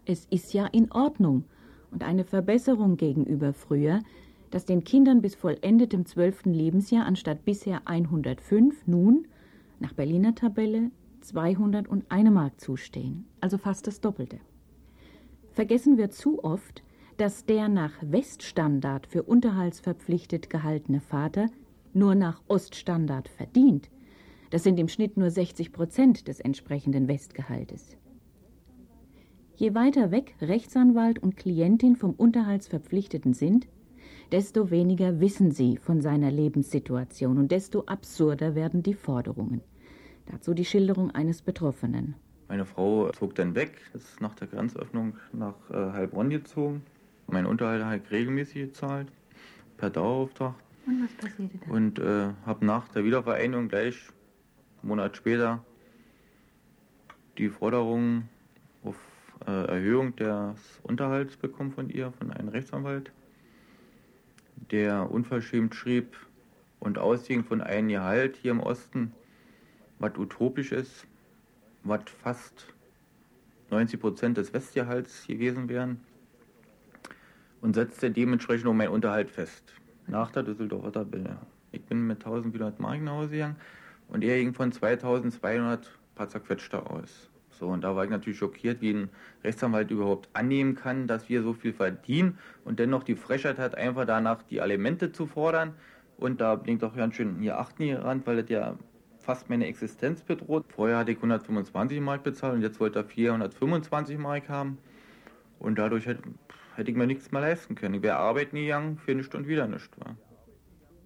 Es 0.05 0.25
ist 0.25 0.53
ja 0.53 0.65
in 0.67 0.91
Ordnung 0.91 1.45
und 1.91 2.03
eine 2.03 2.23
Verbesserung 2.23 2.97
gegenüber 2.97 3.53
früher, 3.53 4.01
dass 4.49 4.65
den 4.65 4.83
Kindern 4.83 5.21
bis 5.21 5.35
vollendetem 5.35 6.05
zwölften 6.05 6.53
Lebensjahr 6.53 7.05
anstatt 7.05 7.45
bisher 7.45 7.81
105 7.85 8.87
nun 8.87 9.27
nach 9.79 9.93
Berliner 9.93 10.35
Tabelle 10.35 10.91
201 11.21 12.29
Mark 12.31 12.59
zustehen, 12.59 13.25
also 13.39 13.57
fast 13.57 13.87
das 13.87 14.01
Doppelte. 14.01 14.39
Vergessen 15.51 15.97
wird 15.97 16.13
zu 16.13 16.43
oft, 16.43 16.83
dass 17.17 17.45
der 17.45 17.69
nach 17.69 17.93
Weststandard 18.01 19.07
für 19.07 19.23
unterhaltsverpflichtet 19.23 20.49
gehaltene 20.49 21.01
Vater 21.01 21.47
nur 21.93 22.15
nach 22.15 22.41
Oststandard 22.47 23.29
verdient. 23.29 23.89
Das 24.49 24.63
sind 24.63 24.79
im 24.79 24.87
Schnitt 24.87 25.17
nur 25.17 25.29
60 25.29 25.71
Prozent 25.71 26.27
des 26.27 26.39
entsprechenden 26.39 27.07
Westgehaltes. 27.07 27.95
Je 29.55 29.75
weiter 29.75 30.11
weg 30.11 30.35
Rechtsanwalt 30.41 31.19
und 31.19 31.37
Klientin 31.37 31.95
vom 31.95 32.11
Unterhaltsverpflichteten 32.11 33.33
sind, 33.33 33.67
desto 34.31 34.71
weniger 34.71 35.19
wissen 35.19 35.51
sie 35.51 35.77
von 35.77 36.01
seiner 36.01 36.31
Lebenssituation 36.31 37.37
und 37.37 37.51
desto 37.51 37.81
absurder 37.85 38.55
werden 38.55 38.81
die 38.81 38.93
Forderungen. 38.93 39.61
Dazu 40.25 40.53
die 40.53 40.65
Schilderung 40.65 41.11
eines 41.11 41.41
Betroffenen. 41.41 42.15
Meine 42.47 42.65
Frau 42.65 43.09
zog 43.11 43.35
dann 43.35 43.55
weg, 43.55 43.79
ist 43.93 44.19
nach 44.19 44.35
der 44.35 44.47
Grenzöffnung 44.47 45.13
nach 45.31 45.69
äh, 45.69 45.91
Heilbronn 45.93 46.29
gezogen. 46.29 46.81
Mein 47.31 47.45
Unterhalt 47.45 48.03
ich 48.03 48.11
regelmäßig 48.11 48.55
gezahlt, 48.55 49.07
per 49.77 49.89
Dauerauftrag. 49.89 50.53
Und 50.85 51.01
was 51.01 51.13
passierte 51.13 51.57
dann? 51.59 51.71
Und 51.71 51.99
äh, 51.99 52.33
habe 52.45 52.65
nach 52.65 52.89
der 52.89 53.05
Wiedervereinigung 53.05 53.69
gleich 53.69 53.95
einen 54.81 54.89
Monat 54.89 55.15
später 55.15 55.63
die 57.37 57.47
Forderung 57.47 58.27
auf 58.83 58.97
äh, 59.47 59.65
Erhöhung 59.65 60.13
des 60.17 60.81
Unterhalts 60.83 61.37
bekommen 61.37 61.71
von 61.71 61.89
ihr, 61.89 62.11
von 62.11 62.31
einem 62.31 62.49
Rechtsanwalt, 62.49 63.13
der 64.69 65.09
unverschämt 65.09 65.73
schrieb 65.73 66.17
und 66.81 66.97
ausging 66.97 67.45
von 67.45 67.61
einem 67.61 67.87
Gehalt 67.87 68.35
hier 68.35 68.51
im 68.51 68.59
Osten, 68.59 69.13
was 69.99 70.17
utopisch 70.17 70.73
ist, 70.73 71.07
was 71.85 72.01
fast 72.21 72.73
90 73.69 74.01
Prozent 74.01 74.37
des 74.37 74.53
Westgehalts 74.53 75.25
gewesen 75.27 75.69
wären 75.69 76.01
und 77.61 77.75
setzte 77.75 78.11
dementsprechend 78.11 78.67
auch 78.67 78.73
meinen 78.73 78.89
Unterhalt 78.89 79.29
fest. 79.29 79.73
Nach 80.07 80.31
der 80.31 80.43
Düsseldorfer 80.43 80.91
Tabelle. 80.91 81.37
Ich 81.71 81.83
bin 81.83 82.05
mit 82.05 82.17
1400 82.17 82.79
Mark 82.79 83.01
nach 83.01 83.13
Hause 83.13 83.29
gegangen 83.29 83.55
und 84.09 84.23
er 84.23 84.37
ging 84.37 84.53
von 84.53 84.71
2200 84.71 85.89
paar 86.15 86.27
zerquetschte 86.27 86.85
aus. 86.89 87.29
So, 87.51 87.67
und 87.67 87.83
da 87.83 87.95
war 87.95 88.03
ich 88.03 88.09
natürlich 88.09 88.39
schockiert, 88.39 88.81
wie 88.81 88.91
ein 88.91 89.09
Rechtsanwalt 89.43 89.91
überhaupt 89.91 90.29
annehmen 90.33 90.75
kann, 90.75 91.07
dass 91.07 91.29
wir 91.29 91.43
so 91.43 91.53
viel 91.53 91.73
verdienen 91.73 92.39
und 92.65 92.79
dennoch 92.79 93.03
die 93.03 93.15
Frechheit 93.15 93.59
hat, 93.59 93.75
einfach 93.75 94.05
danach 94.05 94.41
die 94.43 94.61
Alimente 94.61 95.11
zu 95.11 95.27
fordern. 95.27 95.75
Und 96.17 96.41
da 96.41 96.55
bin 96.55 96.75
ich 96.75 96.79
doch 96.79 96.95
ganz 96.95 97.15
schön 97.15 97.39
hier 97.39 97.59
achten 97.59 97.85
gerannt, 97.85 98.25
weil 98.25 98.41
das 98.41 98.49
ja 98.49 98.77
fast 99.19 99.49
meine 99.49 99.67
Existenz 99.67 100.23
bedroht. 100.23 100.65
Vorher 100.69 100.97
hatte 100.97 101.11
ich 101.11 101.17
125 101.17 102.01
Mark 102.01 102.23
bezahlt 102.23 102.55
und 102.55 102.61
jetzt 102.61 102.79
wollte 102.79 102.99
er 102.99 103.05
425 103.05 104.17
Mark 104.17 104.49
haben. 104.49 104.77
Und 105.59 105.77
dadurch 105.77 106.07
hätte, 106.07 106.23
hätte 106.75 106.91
ich 106.91 106.97
mir 106.97 107.07
nichts 107.07 107.31
mehr 107.31 107.41
leisten 107.41 107.75
können. 107.75 107.95
Ich 107.95 108.01
wäre 108.01 108.17
arbeiten 108.17 108.55
gegangen, 108.55 108.97
für 108.97 109.11
eine 109.11 109.23
Stunde 109.23 109.47
wieder 109.47 109.67
nichts. 109.67 109.89
War. 109.99 110.15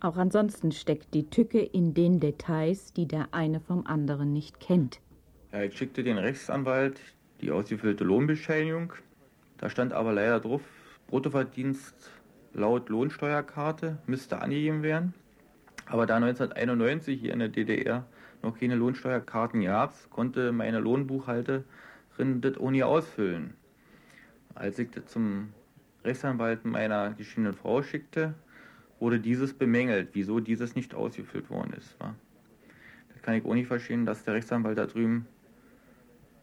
Auch 0.02 0.18
ansonsten 0.18 0.72
steckt 0.72 1.14
die 1.14 1.30
Tücke 1.30 1.60
in 1.60 1.94
den 1.94 2.20
Details, 2.20 2.94
die 2.94 3.08
der 3.08 3.34
eine 3.34 3.60
vom 3.60 3.88
anderen 3.88 4.34
nicht 4.34 4.60
kennt. 4.60 5.00
Ja, 5.52 5.64
ich 5.64 5.78
schickte 5.78 6.04
den 6.04 6.18
Rechtsanwalt 6.18 7.00
die 7.42 7.52
ausgefüllte 7.52 8.04
Lohnbescheinigung. 8.04 8.94
Da 9.58 9.70
stand 9.70 9.94
aber 9.94 10.14
leider 10.14 10.40
drauf, 10.40 10.62
Bruttoverdienst 11.08 12.12
laut 12.54 12.90
Lohnsteuerkarte 12.90 13.98
müsste 14.06 14.42
angegeben 14.42 14.84
werden. 14.84 15.14
Aber 15.88 16.06
da 16.06 16.16
1991 16.16 17.20
hier 17.20 17.34
in 17.34 17.40
der 17.40 17.50
DDR 17.50 18.06
noch 18.42 18.60
keine 18.60 18.76
Lohnsteuerkarten 18.76 19.62
gab, 19.62 19.94
konnte 20.10 20.52
meine 20.52 20.80
Lohnbuchhalterin 20.80 22.42
das 22.42 22.60
ohne 22.60 22.86
ausfüllen. 22.86 23.56
Als 24.56 24.80
ich 24.80 24.90
das 24.90 25.06
zum 25.08 25.50
Rechtsanwalt 26.04 26.66
meiner 26.66 27.12
geschiedenen 27.14 27.54
Frau 27.54 27.84
schickte, 27.84 28.34
wurde 29.00 29.20
dieses 29.20 29.54
bemängelt, 29.54 30.10
wieso 30.14 30.40
dieses 30.40 30.76
nicht 30.76 30.96
ausgefüllt 30.96 31.50
worden 31.50 31.74
ist. 31.74 31.96
Das 32.00 33.22
kann 33.22 33.36
ich 33.36 33.46
auch 33.46 33.54
nicht 33.54 33.68
verstehen, 33.68 34.06
dass 34.06 34.24
der 34.24 34.36
Rechtsanwalt 34.36 34.78
da 34.78 34.86
drüben 34.86 35.28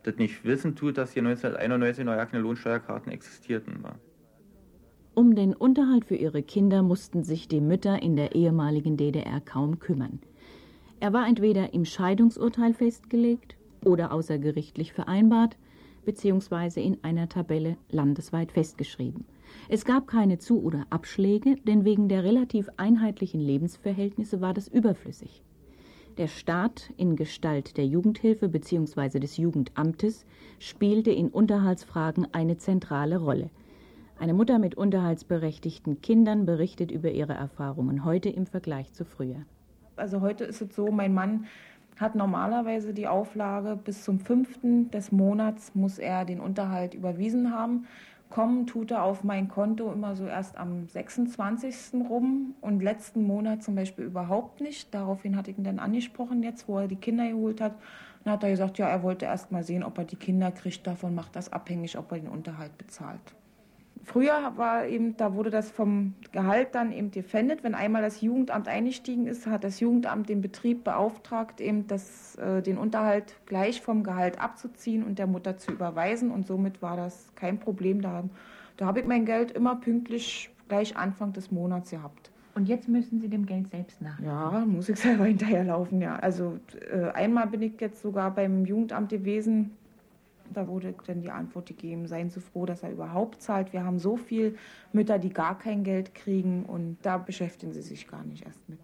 das 0.03 0.17
nicht 0.17 0.45
wissen 0.45 0.75
tut, 0.75 0.99
dass 0.99 1.13
hier 1.13 1.23
1991 1.23 2.05
noch 2.05 2.17
keine 2.17 2.43
Lohnsteuerkarten 2.43 3.13
existierten. 3.13 3.83
War. 3.83 3.97
Um 5.15 5.35
den 5.35 5.55
Unterhalt 5.55 6.05
für 6.07 6.17
ihre 6.17 6.43
Kinder 6.43 6.83
mussten 6.83 7.23
sich 7.23 7.47
die 7.47 7.61
Mütter 7.61 8.03
in 8.03 8.17
der 8.17 8.35
ehemaligen 8.35 8.97
DDR 8.97 9.41
kaum 9.41 9.79
kümmern. 9.79 10.21
Er 11.01 11.13
war 11.13 11.27
entweder 11.27 11.73
im 11.75 11.85
Scheidungsurteil 11.85 12.75
festgelegt 12.75 13.57
oder 13.85 14.13
außergerichtlich 14.13 14.93
vereinbart, 14.93 15.57
beziehungsweise 16.05 16.81
in 16.81 16.99
einer 17.03 17.29
Tabelle 17.29 17.77
landesweit 17.91 18.53
festgeschrieben. 18.53 19.25
Es 19.69 19.85
gab 19.85 20.07
keine 20.07 20.39
Zu- 20.39 20.63
oder 20.63 20.87
Abschläge, 20.91 21.57
denn 21.67 21.85
wegen 21.85 22.09
der 22.09 22.25
relativ 22.25 22.69
einheitlichen 22.77 23.41
Lebensverhältnisse 23.41 24.41
war 24.41 24.55
das 24.55 24.69
überflüssig. 24.69 25.43
Der 26.19 26.29
Staat 26.29 26.91
in 26.99 27.17
Gestalt 27.17 27.77
der 27.79 27.87
Jugendhilfe 27.87 28.49
bzw. 28.49 29.19
des 29.19 29.39
Jugendamtes 29.39 30.27
spielte 30.59 31.11
in 31.11 31.29
Unterhaltsfragen 31.29 32.29
eine 32.33 32.59
zentrale 32.59 33.17
Rolle. 33.17 33.51
Eine 34.19 34.35
Mutter 34.35 34.59
mit 34.59 34.75
unterhaltsberechtigten 34.75 36.03
Kindern 36.03 36.45
berichtet 36.45 36.91
über 36.91 37.11
ihre 37.11 37.33
Erfahrungen 37.33 38.05
heute 38.05 38.29
im 38.29 38.47
Vergleich 38.47 38.93
zu 38.93 39.05
früher. 39.05 39.47
Also 39.97 40.21
heute 40.21 40.45
ist 40.45 40.61
es 40.61 40.75
so, 40.75 40.91
mein 40.91 41.15
Mann 41.15 41.47
hat 41.99 42.15
normalerweise 42.15 42.95
die 42.95 43.07
Auflage, 43.07 43.77
bis 43.77 44.05
zum 44.05 44.19
5. 44.19 44.91
des 44.91 45.13
Monats 45.13 45.75
muss 45.75 45.99
er 45.99 46.25
den 46.25 46.41
Unterhalt 46.41 46.95
überwiesen 46.95 47.53
haben. 47.55 47.87
Kommen 48.31 48.67
tut 48.67 48.91
er 48.91 49.03
auf 49.03 49.25
mein 49.25 49.49
Konto 49.49 49.93
immer 49.93 50.17
so 50.17 50.25
erst 50.25 50.57
am 50.57 50.89
26. 50.89 52.01
rum 52.09 52.55
und 52.63 52.83
letzten 52.83 53.25
Monat 53.25 53.63
zum 53.63 53.75
Beispiel 53.75 54.07
überhaupt 54.07 54.63
nicht. 54.63 54.95
Daraufhin 54.95 55.37
hatte 55.37 55.51
ich 55.51 55.59
ihn 55.59 55.65
dann 55.65 55.79
angesprochen, 55.79 56.43
jetzt 56.43 56.67
wo 56.67 56.79
er 56.79 56.89
die 56.89 56.97
Kinder 56.97 57.29
geholt 57.29 57.61
hat. 57.61 57.75
Dann 58.25 58.33
hat 58.33 58.43
er 58.43 58.51
gesagt, 58.51 58.79
ja, 58.79 58.89
er 58.89 59.03
wollte 59.03 59.27
erst 59.27 59.53
mal 59.53 59.65
sehen, 59.65 59.85
ob 59.85 59.99
er 59.99 60.05
die 60.05 60.17
Kinder 60.17 60.51
kriegt. 60.51 60.87
Davon 60.87 61.15
macht 61.15 61.37
das 61.37 61.53
abhängig, 61.53 61.99
ob 61.99 62.11
er 62.11 62.21
den 62.21 62.29
Unterhalt 62.29 62.77
bezahlt. 62.79 63.21
Früher 64.05 64.53
war 64.57 64.87
eben, 64.87 65.17
da 65.17 65.35
wurde 65.35 65.51
das 65.51 65.71
vom 65.71 66.15
Gehalt 66.33 66.75
dann 66.75 66.93
eben 66.93 67.11
gefändet. 67.11 67.63
Wenn 67.63 67.75
einmal 67.75 68.03
das 68.03 68.21
Jugendamt 68.21 68.67
eingestiegen 68.67 69.27
ist, 69.27 69.47
hat 69.47 69.63
das 69.63 69.79
Jugendamt 69.81 70.29
den 70.29 70.41
Betrieb 70.41 70.83
beauftragt, 70.83 71.61
eben 71.61 71.87
das, 71.87 72.35
äh, 72.37 72.63
den 72.63 72.79
Unterhalt 72.79 73.37
gleich 73.47 73.81
vom 73.81 74.03
Gehalt 74.03 74.41
abzuziehen 74.41 75.05
und 75.05 75.19
der 75.19 75.29
Mutter 75.29 75.57
zu 75.57 75.73
überweisen. 75.73 76.31
Und 76.31 76.47
somit 76.47 76.83
war 76.83 76.97
das 76.97 77.33
kein 77.37 77.61
Problem. 77.61 78.03
Da, 78.03 78.25
da 78.77 78.87
habe 78.87 79.01
ich 79.01 79.07
mein 79.07 79.25
Geld 79.25 79.53
immer 79.53 79.77
pünktlich 79.77 80.51
gleich 80.69 80.97
Anfang 80.97 81.33
des 81.33 81.53
Monats 81.53 81.91
gehabt. 81.91 82.31
Und 82.55 82.69
jetzt 82.69 82.89
müssen 82.89 83.21
Sie 83.21 83.29
dem 83.29 83.47
Geld 83.47 83.69
selbst 83.69 84.03
nach. 84.03 84.19
Ja, 84.21 84.65
muss 84.67 84.89
ich 84.89 84.97
selber 84.97 85.25
hinterherlaufen, 85.27 86.01
ja. 86.01 86.17
Also 86.17 86.59
äh, 86.91 87.11
einmal 87.13 87.47
bin 87.47 87.63
ich 87.63 87.81
jetzt 87.81 88.03
sogar 88.03 88.35
beim 88.35 88.67
Jugendamt 88.67 89.11
gewesen 89.11 89.71
da 90.53 90.69
wurde 90.69 90.95
dann 91.07 91.21
die 91.21 91.31
Antwort 91.31 91.67
gegeben, 91.67 92.07
seien 92.07 92.31
Sie 92.31 92.41
froh, 92.41 92.67
dass 92.67 92.83
er 92.83 92.93
überhaupt 92.93 93.43
zahlt. 93.43 93.73
Wir 93.73 93.85
haben 93.85 93.99
so 93.99 94.17
viele 94.17 94.55
Mütter, 94.93 95.19
die 95.19 95.31
gar 95.31 95.59
kein 95.59 95.85
Geld 95.85 96.15
kriegen 96.15 96.65
und 96.65 96.99
da 97.03 97.19
beschäftigen 97.19 97.73
Sie 97.73 97.83
sich 97.83 98.09
gar 98.09 98.25
nicht 98.25 98.45
erst 98.45 98.69
mit. 98.69 98.81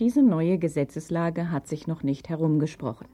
Diese 0.00 0.22
neue 0.22 0.58
Gesetzeslage 0.58 1.50
hat 1.52 1.68
sich 1.68 1.86
noch 1.86 2.02
nicht 2.02 2.28
herumgesprochen. 2.28 3.06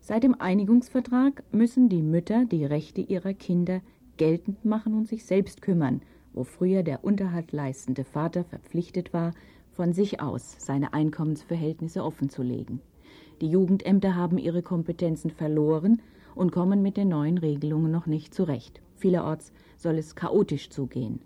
Seit 0.00 0.22
dem 0.22 0.40
Einigungsvertrag 0.40 1.42
müssen 1.52 1.88
die 1.88 2.02
Mütter 2.02 2.44
die 2.44 2.64
Rechte 2.64 3.00
ihrer 3.00 3.34
Kinder 3.34 3.80
geltend 4.16 4.64
machen 4.64 4.94
und 4.94 5.08
sich 5.08 5.24
selbst 5.24 5.62
kümmern, 5.62 6.02
wo 6.32 6.44
früher 6.44 6.82
der 6.82 7.04
Unterhalt 7.04 7.52
leistende 7.52 8.04
Vater 8.04 8.44
verpflichtet 8.44 9.12
war, 9.12 9.32
von 9.72 9.92
sich 9.92 10.20
aus 10.20 10.56
seine 10.58 10.92
Einkommensverhältnisse 10.92 12.04
offenzulegen. 12.04 12.80
Die 13.40 13.48
Jugendämter 13.48 14.14
haben 14.14 14.38
ihre 14.38 14.62
Kompetenzen 14.62 15.30
verloren 15.30 16.00
und 16.34 16.52
kommen 16.52 16.82
mit 16.82 16.96
den 16.96 17.08
neuen 17.08 17.38
Regelungen 17.38 17.90
noch 17.90 18.06
nicht 18.06 18.34
zurecht. 18.34 18.80
Vielerorts 18.96 19.52
soll 19.76 19.98
es 19.98 20.14
chaotisch 20.14 20.70
zugehen. 20.70 21.20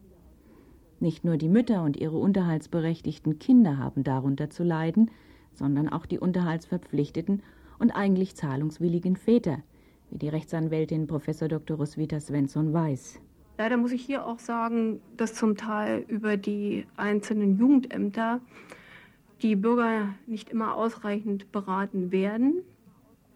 Nicht 0.99 1.25
nur 1.25 1.37
die 1.37 1.49
Mütter 1.49 1.83
und 1.83 1.97
ihre 1.97 2.17
unterhaltsberechtigten 2.17 3.39
Kinder 3.39 3.79
haben 3.79 4.03
darunter 4.03 4.49
zu 4.49 4.65
leiden, 4.65 5.11
sondern 5.53 5.89
auch 5.89 6.07
die 6.07 6.19
unterhaltsverpflichteten 6.19 7.43
und 7.79 7.91
eigentlich 7.91 8.35
zahlungswilligen 8.35 9.17
Väter, 9.17 9.59
wie 10.11 10.19
die 10.19 10.29
Rechtsanwältin 10.29 11.07
Prof. 11.07 11.27
Dr. 11.27 11.77
Roswitha 11.77 12.21
Svensson 12.21 12.73
weiß. 12.73 13.21
Leider 13.59 13.77
muss 13.77 13.93
ich 13.93 14.05
hier 14.05 14.27
auch 14.27 14.39
sagen, 14.39 15.01
dass 15.17 15.35
zum 15.35 15.57
Teil 15.57 16.05
über 16.09 16.37
die 16.37 16.87
einzelnen 16.97 17.59
Jugendämter 17.59 18.41
die 19.43 19.57
Bürger 19.57 20.15
nicht 20.27 20.51
immer 20.51 20.75
ausreichend 20.75 21.53
beraten 21.53 22.13
werden. 22.13 22.63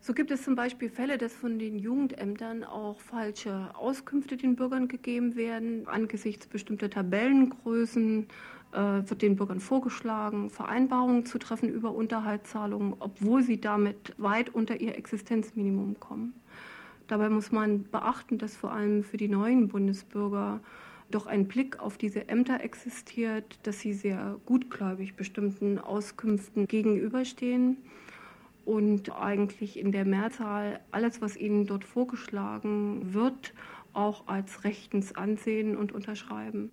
So 0.03 0.15
gibt 0.15 0.31
es 0.31 0.45
zum 0.45 0.55
Beispiel 0.55 0.89
Fälle, 0.89 1.19
dass 1.19 1.35
von 1.35 1.59
den 1.59 1.79
Jugendämtern 1.79 2.65
auch 2.65 2.99
falsche 3.01 3.69
Auskünfte 3.75 4.39
den 4.39 4.57
Bürgern 4.57 4.89
gegeben 4.89 5.37
werden. 5.37 5.87
Angesichts 5.87 6.47
bestimmter 6.47 6.89
Tabellengrößen 6.89 8.27
äh, 8.73 8.79
wird 8.79 9.21
den 9.21 9.37
Bürgern 9.37 9.61
vorgeschlagen, 9.61 10.49
Vereinbarungen 10.49 11.27
zu 11.27 11.39
treffen 11.39 11.69
über 11.69 11.95
Unterhaltszahlungen, 11.95 12.95
obwohl 12.99 13.43
sie 13.43 13.61
damit 13.61 14.15
weit 14.17 14.49
unter 14.55 14.81
ihr 14.81 14.97
Existenzminimum 14.97 16.01
kommen. 16.01 16.33
Dabei 17.07 17.29
muss 17.29 17.53
man 17.53 17.83
beachten, 17.83 18.39
dass 18.39 18.57
vor 18.57 18.73
allem 18.73 19.05
für 19.05 19.19
die 19.19 19.29
neuen 19.29 19.69
Bundesbürger 19.69 20.61
doch 21.11 21.27
ein 21.27 21.47
Blick 21.47 21.79
auf 21.79 21.99
diese 21.99 22.27
Ämter 22.27 22.63
existiert, 22.63 23.59
dass 23.65 23.81
sie 23.81 23.93
sehr 23.93 24.41
gutgläubig 24.47 25.17
bestimmten 25.17 25.79
Auskünften 25.79 26.67
gegenüberstehen 26.67 27.77
und 28.71 29.11
eigentlich 29.21 29.77
in 29.81 29.91
der 29.91 30.05
Mehrzahl 30.05 30.79
alles, 30.93 31.21
was 31.21 31.37
ihnen 31.37 31.67
dort 31.67 31.83
vorgeschlagen 31.85 33.13
wird, 33.13 33.53
auch 33.95 34.29
als 34.29 34.63
rechtens 34.63 35.13
ansehen 35.17 35.77
und 35.77 35.91
unterschreiben. 35.91 36.71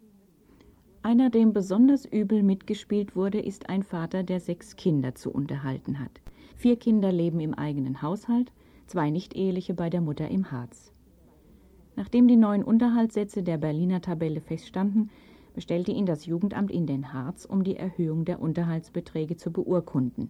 Einer, 1.01 1.32
dem 1.32 1.54
besonders 1.54 2.06
übel 2.06 2.44
mitgespielt 2.44 3.16
wurde, 3.16 3.39
ist 3.39 3.70
ein 3.70 3.82
Vater, 3.82 4.22
der 4.22 4.39
sechs 4.39 4.75
Kinder 4.75 5.16
zu 5.16 5.32
unterhalten 5.32 6.00
hat. 6.00 6.22
Vier 6.56 6.75
Kinder 6.75 7.12
leben 7.12 7.39
im 7.39 7.56
eigenen 7.56 8.04
Haushalt, 8.04 8.51
zwei 8.86 9.10
nicht-eheliche 9.10 9.74
bei 9.74 9.89
der 9.89 10.01
Mutter 10.01 10.30
im 10.30 10.51
Harz. 10.51 10.92
Nachdem 11.96 12.27
die 12.27 12.38
neuen 12.38 12.63
Unterhaltssätze 12.63 13.42
der 13.42 13.58
Berliner 13.58 14.01
Tabelle 14.01 14.42
feststanden, 14.42 15.10
bestellte 15.56 15.92
ihn 15.92 16.06
das 16.06 16.27
Jugendamt 16.27 16.70
in 16.70 16.86
den 16.86 17.12
Harz, 17.12 17.46
um 17.46 17.63
die 17.63 17.75
Erhöhung 17.75 18.24
der 18.24 18.39
Unterhaltsbeträge 18.39 19.36
zu 19.36 19.51
beurkunden. 19.51 20.30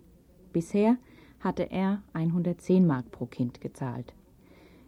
Bisher 0.54 0.96
hatte 1.48 1.72
er 1.72 2.04
110 2.12 2.86
Mark 2.86 3.10
pro 3.10 3.26
Kind 3.26 3.62
gezahlt. 3.62 4.14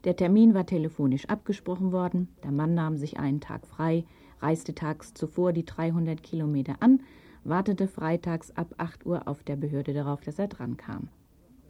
Der 0.03 0.17
Termin 0.17 0.53
war 0.53 0.65
telefonisch 0.65 1.25
abgesprochen 1.29 1.93
worden, 1.93 2.27
der 2.43 2.51
Mann 2.51 2.73
nahm 2.73 2.97
sich 2.97 3.17
einen 3.17 3.39
Tag 3.39 3.65
frei, 3.65 4.03
reiste 4.41 4.75
tags 4.75 5.13
zuvor 5.13 5.53
die 5.53 5.63
300 5.63 6.21
Kilometer 6.21 6.75
an, 6.81 7.01
wartete 7.45 7.87
freitags 7.87 8.51
ab 8.51 8.75
8 8.77 9.05
Uhr 9.05 9.25
auf 9.25 9.41
der 9.43 9.55
Behörde 9.55 9.93
darauf, 9.93 10.19
dass 10.19 10.37
er 10.37 10.49
drankam. 10.49 11.07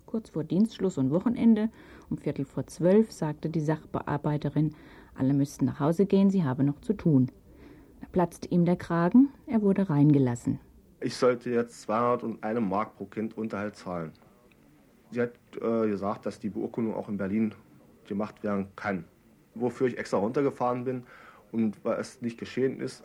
Kurz 0.08 0.32
vor 0.32 0.44
Dienstschluss 0.44 0.98
und 0.98 1.12
Wochenende, 1.12 1.70
um 2.10 2.18
Viertel 2.18 2.46
vor 2.46 2.66
zwölf, 2.66 3.12
sagte 3.12 3.48
die 3.48 3.62
Sachbearbeiterin, 3.62 4.74
alle 5.14 5.36
müssten 5.36 5.66
nach 5.66 5.80
Hause 5.80 6.08
gehen, 6.08 6.32
sie 6.32 6.44
habe 6.44 6.64
noch 6.64 6.82
zu 6.82 6.94
tun. 6.94 7.30
Da 8.02 8.08
platzte 8.12 8.48
ihm 8.48 8.66
der 8.66 8.76
Kragen, 8.76 9.30
er 9.46 9.62
wurde 9.62 9.88
reingelassen. 9.88 10.60
Ich 11.00 11.16
sollte 11.16 11.52
jetzt 11.52 11.82
201 11.84 12.60
Mark 12.60 12.98
pro 12.98 13.06
Kind 13.06 13.38
Unterhalt 13.38 13.76
zahlen. 13.76 14.12
Sie 15.12 15.22
hat 15.22 15.34
äh, 15.56 15.88
gesagt, 15.88 16.26
dass 16.26 16.40
die 16.40 16.50
Beurkundung 16.50 16.94
auch 16.96 17.10
in 17.10 17.18
Berlin 17.18 17.54
gemacht 18.08 18.44
werden 18.44 18.68
kann. 18.76 19.06
Wofür 19.56 19.88
ich 19.88 19.98
extra 19.98 20.18
runtergefahren 20.18 20.84
bin 20.84 21.04
und 21.52 21.84
weil 21.84 22.00
es 22.00 22.22
nicht 22.22 22.38
geschehen 22.38 22.80
ist, 22.80 23.04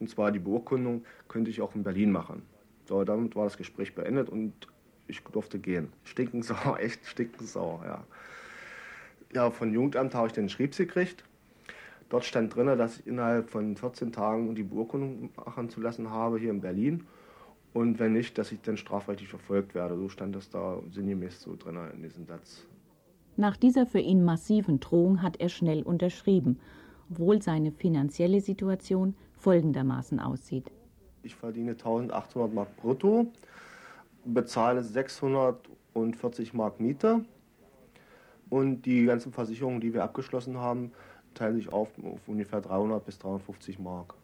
und 0.00 0.10
zwar 0.10 0.32
die 0.32 0.40
Beurkundung, 0.40 1.04
könnte 1.28 1.50
ich 1.50 1.60
auch 1.60 1.74
in 1.74 1.84
Berlin 1.84 2.10
machen. 2.10 2.42
So, 2.86 3.04
damit 3.04 3.36
war 3.36 3.44
das 3.44 3.56
Gespräch 3.56 3.94
beendet 3.94 4.28
und 4.28 4.52
ich 5.06 5.22
durfte 5.22 5.58
gehen. 5.58 5.92
Stinkensauer, 6.04 6.78
echt 6.80 7.06
stinkensauer, 7.06 7.84
ja. 7.84 8.04
Ja, 9.32 9.50
von 9.50 9.72
Jugendamt 9.72 10.14
habe 10.14 10.28
ich 10.28 10.32
den 10.32 10.48
Schriebs 10.48 10.76
gekriegt. 10.76 11.24
Dort 12.08 12.24
stand 12.24 12.54
drin, 12.54 12.66
dass 12.78 13.00
ich 13.00 13.06
innerhalb 13.06 13.50
von 13.50 13.76
14 13.76 14.12
Tagen 14.12 14.54
die 14.54 14.62
Beurkundung 14.62 15.30
machen 15.36 15.70
zu 15.70 15.80
lassen 15.80 16.10
habe 16.10 16.38
hier 16.38 16.50
in 16.50 16.60
Berlin 16.60 17.06
und 17.74 17.98
wenn 17.98 18.12
nicht, 18.12 18.38
dass 18.38 18.52
ich 18.52 18.62
dann 18.62 18.78
strafrechtlich 18.78 19.28
verfolgt 19.28 19.74
werde. 19.74 19.96
So 19.96 20.08
stand 20.08 20.34
das 20.34 20.48
da 20.48 20.80
sinngemäß 20.90 21.42
so 21.42 21.56
drin 21.56 21.76
in 21.92 22.02
diesem 22.02 22.24
Satz. 22.24 22.64
Nach 23.36 23.56
dieser 23.56 23.84
für 23.84 23.98
ihn 23.98 24.24
massiven 24.24 24.80
Drohung 24.80 25.20
hat 25.20 25.40
er 25.40 25.48
schnell 25.48 25.82
unterschrieben, 25.82 26.60
obwohl 27.10 27.42
seine 27.42 27.72
finanzielle 27.72 28.40
Situation 28.40 29.16
folgendermaßen 29.38 30.20
aussieht. 30.20 30.70
Ich 31.24 31.34
verdiene 31.34 31.72
1800 31.72 32.54
Mark 32.54 32.76
brutto, 32.76 33.26
bezahle 34.24 34.82
640 34.84 36.54
Mark 36.54 36.78
Miete 36.78 37.24
und 38.50 38.82
die 38.82 39.04
ganzen 39.04 39.32
Versicherungen, 39.32 39.80
die 39.80 39.92
wir 39.92 40.04
abgeschlossen 40.04 40.58
haben, 40.58 40.92
teilen 41.34 41.56
sich 41.56 41.72
auf 41.72 41.88
auf 42.04 42.20
ungefähr 42.28 42.60
300 42.60 43.04
bis 43.04 43.18
350 43.18 43.80
Mark. 43.80 44.14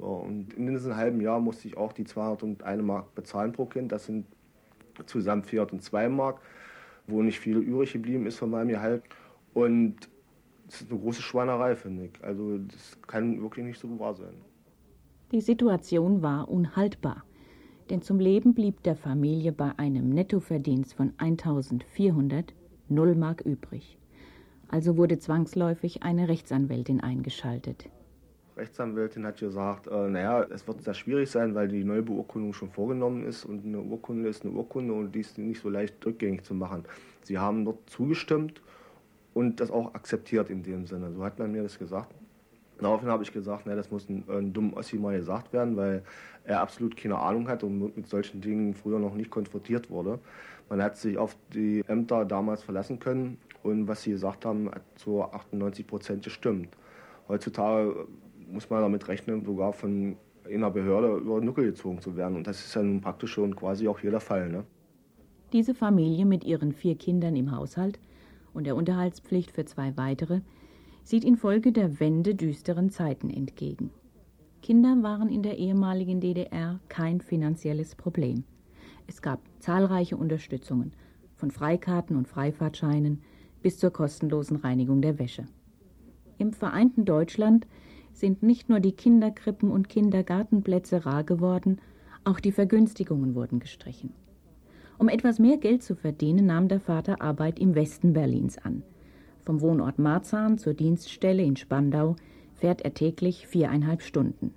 So, 0.00 0.06
und 0.06 0.54
in 0.54 0.66
diesem 0.66 0.96
halben 0.96 1.20
Jahr 1.20 1.40
musste 1.40 1.68
ich 1.68 1.76
auch 1.76 1.92
die 1.92 2.04
201 2.04 2.82
Mark 2.82 3.14
bezahlen 3.14 3.52
pro 3.52 3.66
Kind. 3.66 3.92
Das 3.92 4.06
sind 4.06 4.24
zusammen 5.04 5.42
402 5.42 6.08
Mark, 6.08 6.40
wo 7.06 7.22
nicht 7.22 7.38
viel 7.38 7.58
übrig 7.58 7.92
geblieben 7.92 8.24
ist 8.24 8.38
von 8.38 8.48
meinem 8.48 8.68
Gehalt. 8.68 9.02
Und 9.52 9.96
das 10.66 10.80
ist 10.80 10.90
eine 10.90 11.00
große 11.00 11.20
Schweinerei, 11.20 11.76
finde 11.76 12.06
ich. 12.06 12.24
Also 12.24 12.58
das 12.58 12.98
kann 13.06 13.42
wirklich 13.42 13.66
nicht 13.66 13.78
so 13.78 13.98
wahr 13.98 14.14
sein. 14.14 14.32
Die 15.32 15.42
Situation 15.42 16.22
war 16.22 16.48
unhaltbar. 16.48 17.24
Denn 17.90 18.00
zum 18.00 18.20
Leben 18.20 18.54
blieb 18.54 18.82
der 18.84 18.96
Familie 18.96 19.52
bei 19.52 19.72
einem 19.78 20.08
Nettoverdienst 20.08 20.94
von 20.94 21.12
1400 21.18 22.54
0 22.88 23.14
Mark 23.16 23.42
übrig. 23.42 23.98
Also 24.68 24.96
wurde 24.96 25.18
zwangsläufig 25.18 26.02
eine 26.02 26.28
Rechtsanwältin 26.28 27.00
eingeschaltet. 27.00 27.90
Rechtsanwältin 28.60 29.26
hat 29.26 29.38
gesagt, 29.38 29.86
äh, 29.88 30.08
naja, 30.08 30.42
es 30.50 30.66
wird 30.68 30.82
sehr 30.82 30.94
schwierig 30.94 31.30
sein, 31.30 31.54
weil 31.54 31.68
die 31.68 31.82
neue 31.82 32.02
Beurkundung 32.02 32.52
schon 32.52 32.70
vorgenommen 32.70 33.26
ist 33.26 33.44
und 33.44 33.64
eine 33.64 33.80
Urkunde 33.80 34.28
ist 34.28 34.44
eine 34.44 34.52
Urkunde 34.52 34.92
und 34.92 35.12
die 35.12 35.20
ist 35.20 35.38
nicht 35.38 35.60
so 35.60 35.68
leicht 35.68 36.04
rückgängig 36.04 36.44
zu 36.44 36.54
machen. 36.54 36.84
Sie 37.22 37.38
haben 37.38 37.64
dort 37.64 37.88
zugestimmt 37.90 38.60
und 39.34 39.60
das 39.60 39.70
auch 39.70 39.94
akzeptiert 39.94 40.50
in 40.50 40.62
dem 40.62 40.86
Sinne. 40.86 41.12
So 41.12 41.24
hat 41.24 41.38
man 41.38 41.50
mir 41.50 41.62
das 41.62 41.78
gesagt. 41.78 42.14
Daraufhin 42.78 43.08
habe 43.08 43.22
ich 43.22 43.32
gesagt, 43.32 43.66
naja, 43.66 43.76
das 43.76 43.90
muss 43.90 44.08
ein, 44.08 44.24
ein 44.28 44.52
dummer 44.52 44.78
Ossi 44.78 44.96
mal 44.96 45.16
gesagt 45.16 45.52
werden, 45.52 45.76
weil 45.76 46.02
er 46.44 46.60
absolut 46.60 46.96
keine 46.96 47.18
Ahnung 47.18 47.48
hat 47.48 47.62
und 47.62 47.96
mit 47.96 48.08
solchen 48.08 48.40
Dingen 48.40 48.74
früher 48.74 48.98
noch 48.98 49.14
nicht 49.14 49.30
konfrontiert 49.30 49.90
wurde. 49.90 50.18
Man 50.68 50.82
hat 50.82 50.96
sich 50.96 51.18
auf 51.18 51.36
die 51.52 51.82
Ämter 51.88 52.24
damals 52.24 52.62
verlassen 52.62 52.98
können 52.98 53.38
und 53.62 53.88
was 53.88 54.02
sie 54.02 54.12
gesagt 54.12 54.44
haben, 54.44 54.70
hat 54.70 54.82
zu 54.96 55.22
98 55.22 55.86
Prozent 55.86 56.24
gestimmt. 56.24 56.68
Heutzutage 57.28 58.06
muss 58.52 58.70
man 58.70 58.82
damit 58.82 59.08
rechnen, 59.08 59.44
sogar 59.44 59.72
von 59.72 60.16
einer 60.48 60.70
Behörde 60.70 61.16
über 61.18 61.40
den 61.40 61.46
Nuckel 61.46 61.66
gezogen 61.66 62.00
zu 62.00 62.16
werden. 62.16 62.36
Und 62.36 62.46
das 62.46 62.64
ist 62.64 62.74
ja 62.74 62.82
nun 62.82 63.00
praktisch 63.00 63.32
schon 63.32 63.54
quasi 63.54 63.88
auch 63.88 63.98
hier 63.98 64.10
der 64.10 64.20
Fall. 64.20 64.48
Ne? 64.48 64.64
Diese 65.52 65.74
Familie 65.74 66.26
mit 66.26 66.44
ihren 66.44 66.72
vier 66.72 66.96
Kindern 66.96 67.36
im 67.36 67.52
Haushalt 67.52 67.98
und 68.52 68.64
der 68.64 68.76
Unterhaltspflicht 68.76 69.52
für 69.52 69.64
zwei 69.64 69.96
weitere 69.96 70.40
sieht 71.02 71.24
infolge 71.24 71.72
der 71.72 72.00
Wende 72.00 72.34
düsteren 72.34 72.90
Zeiten 72.90 73.30
entgegen. 73.30 73.90
Kinder 74.62 75.02
waren 75.02 75.28
in 75.28 75.42
der 75.42 75.56
ehemaligen 75.56 76.20
DDR 76.20 76.80
kein 76.88 77.20
finanzielles 77.20 77.94
Problem. 77.94 78.44
Es 79.06 79.22
gab 79.22 79.40
zahlreiche 79.58 80.16
Unterstützungen, 80.16 80.92
von 81.34 81.50
Freikarten 81.50 82.16
und 82.16 82.28
Freifahrtscheinen 82.28 83.22
bis 83.62 83.78
zur 83.78 83.90
kostenlosen 83.90 84.58
Reinigung 84.58 85.00
der 85.00 85.18
Wäsche. 85.18 85.46
Im 86.38 86.52
vereinten 86.52 87.04
Deutschland 87.04 87.66
sind 88.12 88.42
nicht 88.42 88.68
nur 88.68 88.80
die 88.80 88.92
Kinderkrippen 88.92 89.70
und 89.70 89.88
Kindergartenplätze 89.88 91.06
rar 91.06 91.24
geworden, 91.24 91.80
auch 92.24 92.40
die 92.40 92.52
Vergünstigungen 92.52 93.34
wurden 93.34 93.60
gestrichen. 93.60 94.12
Um 94.98 95.08
etwas 95.08 95.38
mehr 95.38 95.56
Geld 95.56 95.82
zu 95.82 95.94
verdienen, 95.94 96.46
nahm 96.46 96.68
der 96.68 96.80
Vater 96.80 97.22
Arbeit 97.22 97.58
im 97.58 97.74
Westen 97.74 98.12
Berlins 98.12 98.58
an. 98.58 98.82
Vom 99.38 99.62
Wohnort 99.62 99.98
Marzahn 99.98 100.58
zur 100.58 100.74
Dienststelle 100.74 101.42
in 101.42 101.56
Spandau 101.56 102.16
fährt 102.54 102.82
er 102.82 102.92
täglich 102.92 103.46
viereinhalb 103.46 104.02
Stunden. 104.02 104.52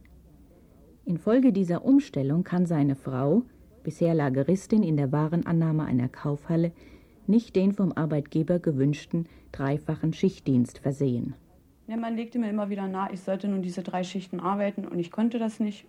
Infolge 1.05 1.53
dieser 1.53 1.85
Umstellung 1.85 2.43
kann 2.43 2.65
seine 2.65 2.95
Frau, 2.95 3.43
bisher 3.83 4.13
Lageristin 4.13 4.83
in 4.83 4.97
der 4.97 5.11
Warenannahme 5.11 5.85
einer 5.85 6.09
Kaufhalle, 6.09 6.73
nicht 7.27 7.55
den 7.55 7.73
vom 7.73 7.93
Arbeitgeber 7.93 8.59
gewünschten 8.59 9.27
dreifachen 9.53 10.13
Schichtdienst 10.13 10.79
versehen. 10.79 11.35
Ja, 11.87 11.97
man 11.97 12.15
legte 12.15 12.39
mir 12.39 12.49
immer 12.49 12.69
wieder 12.69 12.87
nahe, 12.87 13.11
ich 13.11 13.21
sollte 13.21 13.47
nun 13.47 13.61
diese 13.61 13.83
drei 13.83 14.03
Schichten 14.03 14.39
arbeiten 14.39 14.87
und 14.87 14.99
ich 14.99 15.11
konnte 15.11 15.37
das 15.37 15.59
nicht. 15.59 15.85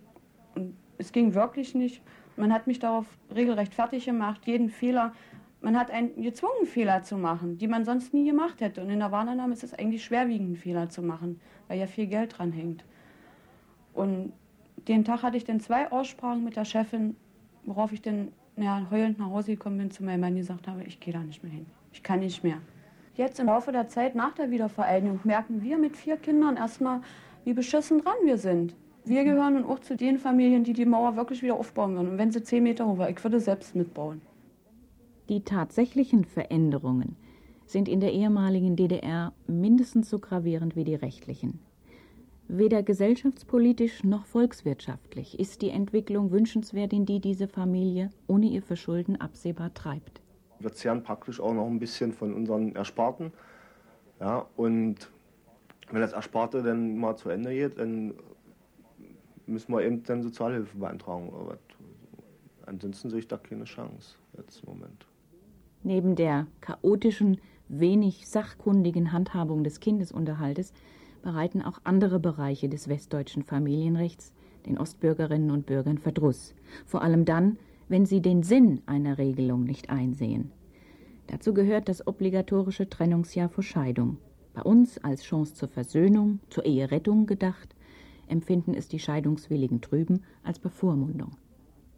Und 0.53 0.75
es 0.97 1.11
ging 1.11 1.33
wirklich 1.33 1.73
nicht. 1.73 2.01
Man 2.35 2.51
hat 2.53 2.67
mich 2.67 2.79
darauf 2.79 3.05
regelrecht 3.33 3.73
fertig 3.73 4.05
gemacht, 4.05 4.41
jeden 4.45 4.69
Fehler. 4.69 5.13
Man 5.61 5.79
hat 5.79 5.91
einen 5.91 6.21
gezwungen, 6.21 6.65
Fehler 6.65 7.03
zu 7.03 7.17
machen, 7.17 7.57
die 7.57 7.67
man 7.67 7.85
sonst 7.85 8.13
nie 8.13 8.25
gemacht 8.25 8.59
hätte. 8.59 8.81
Und 8.81 8.89
in 8.89 8.99
der 8.99 9.11
Warnannahme 9.11 9.53
ist 9.53 9.63
es 9.63 9.73
eigentlich 9.73 10.03
schwerwiegend, 10.03 10.57
Fehler 10.57 10.89
zu 10.89 11.01
machen, 11.01 11.39
weil 11.67 11.79
ja 11.79 11.87
viel 11.87 12.07
Geld 12.07 12.37
dran 12.37 12.51
hängt. 12.51 12.83
Und 13.93 14.33
den 14.89 15.05
Tag 15.05 15.23
hatte 15.23 15.37
ich 15.37 15.45
dann 15.45 15.61
zwei 15.61 15.91
Aussprachen 15.91 16.43
mit 16.43 16.57
der 16.57 16.65
Chefin, 16.65 17.15
worauf 17.63 17.93
ich 17.93 18.01
dann 18.01 18.33
ja, 18.57 18.85
heulend 18.91 19.17
nach 19.19 19.29
Hause 19.29 19.51
gekommen 19.51 19.77
bin, 19.77 19.91
zu 19.91 20.03
meinem 20.03 20.21
Mann 20.21 20.35
gesagt 20.35 20.67
habe, 20.67 20.83
ich 20.83 20.99
gehe 20.99 21.13
da 21.13 21.19
nicht 21.19 21.43
mehr 21.43 21.51
hin. 21.51 21.65
Ich 21.91 22.03
kann 22.03 22.19
nicht 22.19 22.43
mehr. 22.43 22.57
Jetzt 23.15 23.39
im 23.39 23.45
Laufe 23.45 23.71
der 23.71 23.87
Zeit 23.87 24.13
nach 24.13 24.33
der 24.33 24.51
Wiedervereinigung 24.51 25.21
merken 25.23 25.61
wir 25.63 25.77
mit 25.77 25.95
vier 25.95 26.17
Kindern 26.17 26.57
erstmal, 26.57 26.99
wie 27.45 27.53
beschissen 27.53 28.01
dran 28.01 28.17
wir 28.25 28.37
sind. 28.37 28.75
Wir 29.05 29.23
gehören 29.23 29.53
nun 29.53 29.65
auch 29.65 29.79
zu 29.79 29.95
den 29.95 30.17
Familien, 30.17 30.65
die 30.65 30.73
die 30.73 30.85
Mauer 30.85 31.15
wirklich 31.15 31.41
wieder 31.41 31.55
aufbauen 31.55 31.95
würden. 31.95 32.09
Und 32.09 32.17
wenn 32.17 32.31
sie 32.31 32.43
zehn 32.43 32.63
Meter 32.63 32.85
hoch 32.85 32.97
war, 32.97 33.09
ich 33.09 33.23
würde 33.23 33.39
selbst 33.39 33.73
mitbauen. 33.73 34.19
Die 35.29 35.41
tatsächlichen 35.45 36.25
Veränderungen 36.25 37.15
sind 37.65 37.87
in 37.87 38.01
der 38.01 38.11
ehemaligen 38.11 38.75
DDR 38.75 39.31
mindestens 39.47 40.09
so 40.09 40.19
gravierend 40.19 40.75
wie 40.75 40.83
die 40.83 40.95
rechtlichen. 40.95 41.59
Weder 42.49 42.83
gesellschaftspolitisch 42.83 44.03
noch 44.03 44.25
volkswirtschaftlich 44.25 45.39
ist 45.39 45.61
die 45.61 45.69
Entwicklung 45.69 46.31
wünschenswert, 46.31 46.91
in 46.91 47.05
die 47.05 47.21
diese 47.21 47.47
Familie 47.47 48.09
ohne 48.27 48.47
ihr 48.47 48.61
Verschulden 48.61 49.19
absehbar 49.19 49.73
treibt. 49.73 50.21
Wir 50.59 50.71
zehren 50.73 51.03
praktisch 51.03 51.39
auch 51.39 51.53
noch 51.53 51.67
ein 51.67 51.79
bisschen 51.79 52.13
von 52.13 52.33
unseren 52.33 52.75
Ersparten. 52.75 53.31
Ja, 54.19 54.45
und 54.55 55.11
wenn 55.91 56.01
das 56.01 56.13
Ersparte 56.13 56.63
dann 56.63 56.97
mal 56.97 57.15
zu 57.15 57.29
Ende 57.29 57.51
geht, 57.51 57.77
dann 57.77 58.13
müssen 59.45 59.71
wir 59.73 59.83
eben 59.83 60.03
dann 60.03 60.23
Sozialhilfe 60.23 60.77
beantragen. 60.77 61.31
Aber 61.33 61.57
ansonsten 62.65 63.09
sehe 63.09 63.19
ich 63.19 63.27
da 63.27 63.37
keine 63.37 63.65
Chance 63.65 64.15
jetzt 64.37 64.63
im 64.63 64.73
Moment. 64.73 65.05
Neben 65.83 66.15
der 66.15 66.47
chaotischen, 66.61 67.39
wenig 67.67 68.27
sachkundigen 68.27 69.11
Handhabung 69.11 69.63
des 69.63 69.79
Kindesunterhaltes 69.79 70.73
bereiten 71.21 71.61
auch 71.61 71.79
andere 71.83 72.19
Bereiche 72.19 72.69
des 72.69 72.87
westdeutschen 72.87 73.43
Familienrechts 73.43 74.31
den 74.65 74.77
Ostbürgerinnen 74.77 75.51
und 75.51 75.65
Bürgern 75.65 75.97
Verdruss. 75.97 76.53
Vor 76.85 77.01
allem 77.01 77.25
dann, 77.25 77.57
wenn 77.87 78.05
sie 78.05 78.21
den 78.21 78.43
Sinn 78.43 78.81
einer 78.85 79.17
Regelung 79.17 79.63
nicht 79.63 79.89
einsehen. 79.89 80.51
Dazu 81.27 81.53
gehört 81.53 81.89
das 81.89 82.05
obligatorische 82.07 82.89
Trennungsjahr 82.89 83.49
vor 83.49 83.63
Scheidung. 83.63 84.17
Bei 84.53 84.61
uns 84.61 84.97
als 84.99 85.23
Chance 85.23 85.55
zur 85.55 85.69
Versöhnung, 85.69 86.39
zur 86.49 86.65
Eherettung 86.65 87.25
gedacht, 87.25 87.75
empfinden 88.27 88.73
es 88.73 88.87
die 88.87 88.99
Scheidungswilligen 88.99 89.81
drüben 89.81 90.23
als 90.43 90.59
Bevormundung. 90.59 91.31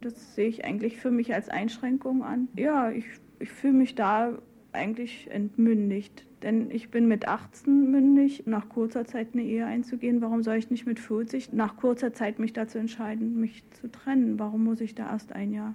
Das 0.00 0.34
sehe 0.34 0.48
ich 0.48 0.64
eigentlich 0.64 0.96
für 0.96 1.10
mich 1.10 1.34
als 1.34 1.48
Einschränkung 1.48 2.22
an. 2.22 2.48
Ja, 2.56 2.90
ich, 2.90 3.04
ich 3.38 3.50
fühle 3.50 3.74
mich 3.74 3.94
da 3.94 4.38
eigentlich 4.78 5.28
entmündigt. 5.30 6.24
Denn 6.42 6.70
ich 6.70 6.90
bin 6.90 7.08
mit 7.08 7.26
18 7.26 7.90
mündig, 7.90 8.44
nach 8.46 8.68
kurzer 8.68 9.04
Zeit 9.04 9.28
eine 9.32 9.42
Ehe 9.42 9.66
einzugehen. 9.66 10.22
Warum 10.22 10.42
soll 10.42 10.56
ich 10.56 10.70
nicht 10.70 10.86
mit 10.86 11.00
40 11.00 11.52
nach 11.52 11.76
kurzer 11.76 12.12
Zeit 12.12 12.38
mich 12.38 12.52
dazu 12.52 12.78
entscheiden, 12.78 13.40
mich 13.40 13.64
zu 13.72 13.90
trennen? 13.90 14.38
Warum 14.38 14.64
muss 14.64 14.80
ich 14.80 14.94
da 14.94 15.10
erst 15.10 15.32
ein 15.32 15.52
Jahr 15.52 15.74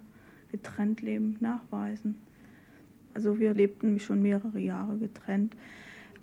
getrennt 0.51 1.01
leben 1.01 1.35
nachweisen? 1.41 2.15
Also 3.13 3.39
wir 3.39 3.53
lebten 3.53 3.99
schon 3.99 4.21
mehrere 4.21 4.59
Jahre 4.59 4.97
getrennt. 4.97 5.55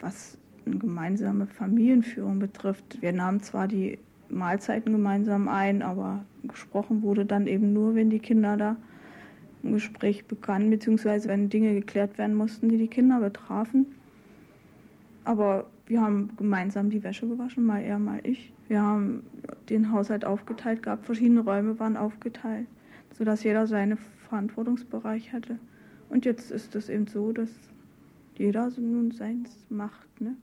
Was 0.00 0.38
eine 0.66 0.78
gemeinsame 0.78 1.46
Familienführung 1.46 2.38
betrifft, 2.38 3.00
wir 3.02 3.12
nahmen 3.12 3.40
zwar 3.40 3.68
die 3.68 3.98
Mahlzeiten 4.30 4.92
gemeinsam 4.92 5.48
ein, 5.48 5.82
aber 5.82 6.24
gesprochen 6.44 7.02
wurde 7.02 7.26
dann 7.26 7.46
eben 7.46 7.72
nur, 7.72 7.94
wenn 7.94 8.10
die 8.10 8.18
Kinder 8.20 8.56
da 8.56 8.76
im 9.62 9.72
Gespräch 9.72 10.26
begannen, 10.26 10.70
beziehungsweise 10.70 11.28
wenn 11.28 11.48
Dinge 11.48 11.74
geklärt 11.74 12.18
werden 12.18 12.34
mussten, 12.34 12.68
die 12.68 12.78
die 12.78 12.88
Kinder 12.88 13.20
betrafen. 13.20 13.86
Aber 15.24 15.66
wir 15.86 16.00
haben 16.00 16.30
gemeinsam 16.36 16.90
die 16.90 17.02
Wäsche 17.02 17.26
gewaschen, 17.26 17.64
mal 17.64 17.80
er, 17.80 17.98
mal 17.98 18.20
ich. 18.22 18.52
Wir 18.68 18.82
haben 18.82 19.24
den 19.68 19.92
Haushalt 19.92 20.24
aufgeteilt 20.24 20.82
gehabt, 20.82 21.06
verschiedene 21.06 21.40
Räume 21.40 21.78
waren 21.78 21.96
aufgeteilt, 21.96 22.66
sodass 23.16 23.42
jeder 23.42 23.66
seinen 23.66 23.98
Verantwortungsbereich 24.28 25.32
hatte. 25.32 25.58
Und 26.08 26.24
jetzt 26.24 26.50
ist 26.50 26.74
es 26.76 26.88
eben 26.88 27.06
so, 27.06 27.32
dass 27.32 27.50
jeder 28.36 28.70
nun 28.78 29.10
seins 29.10 29.66
macht. 29.68 30.20
Ne? 30.20 30.36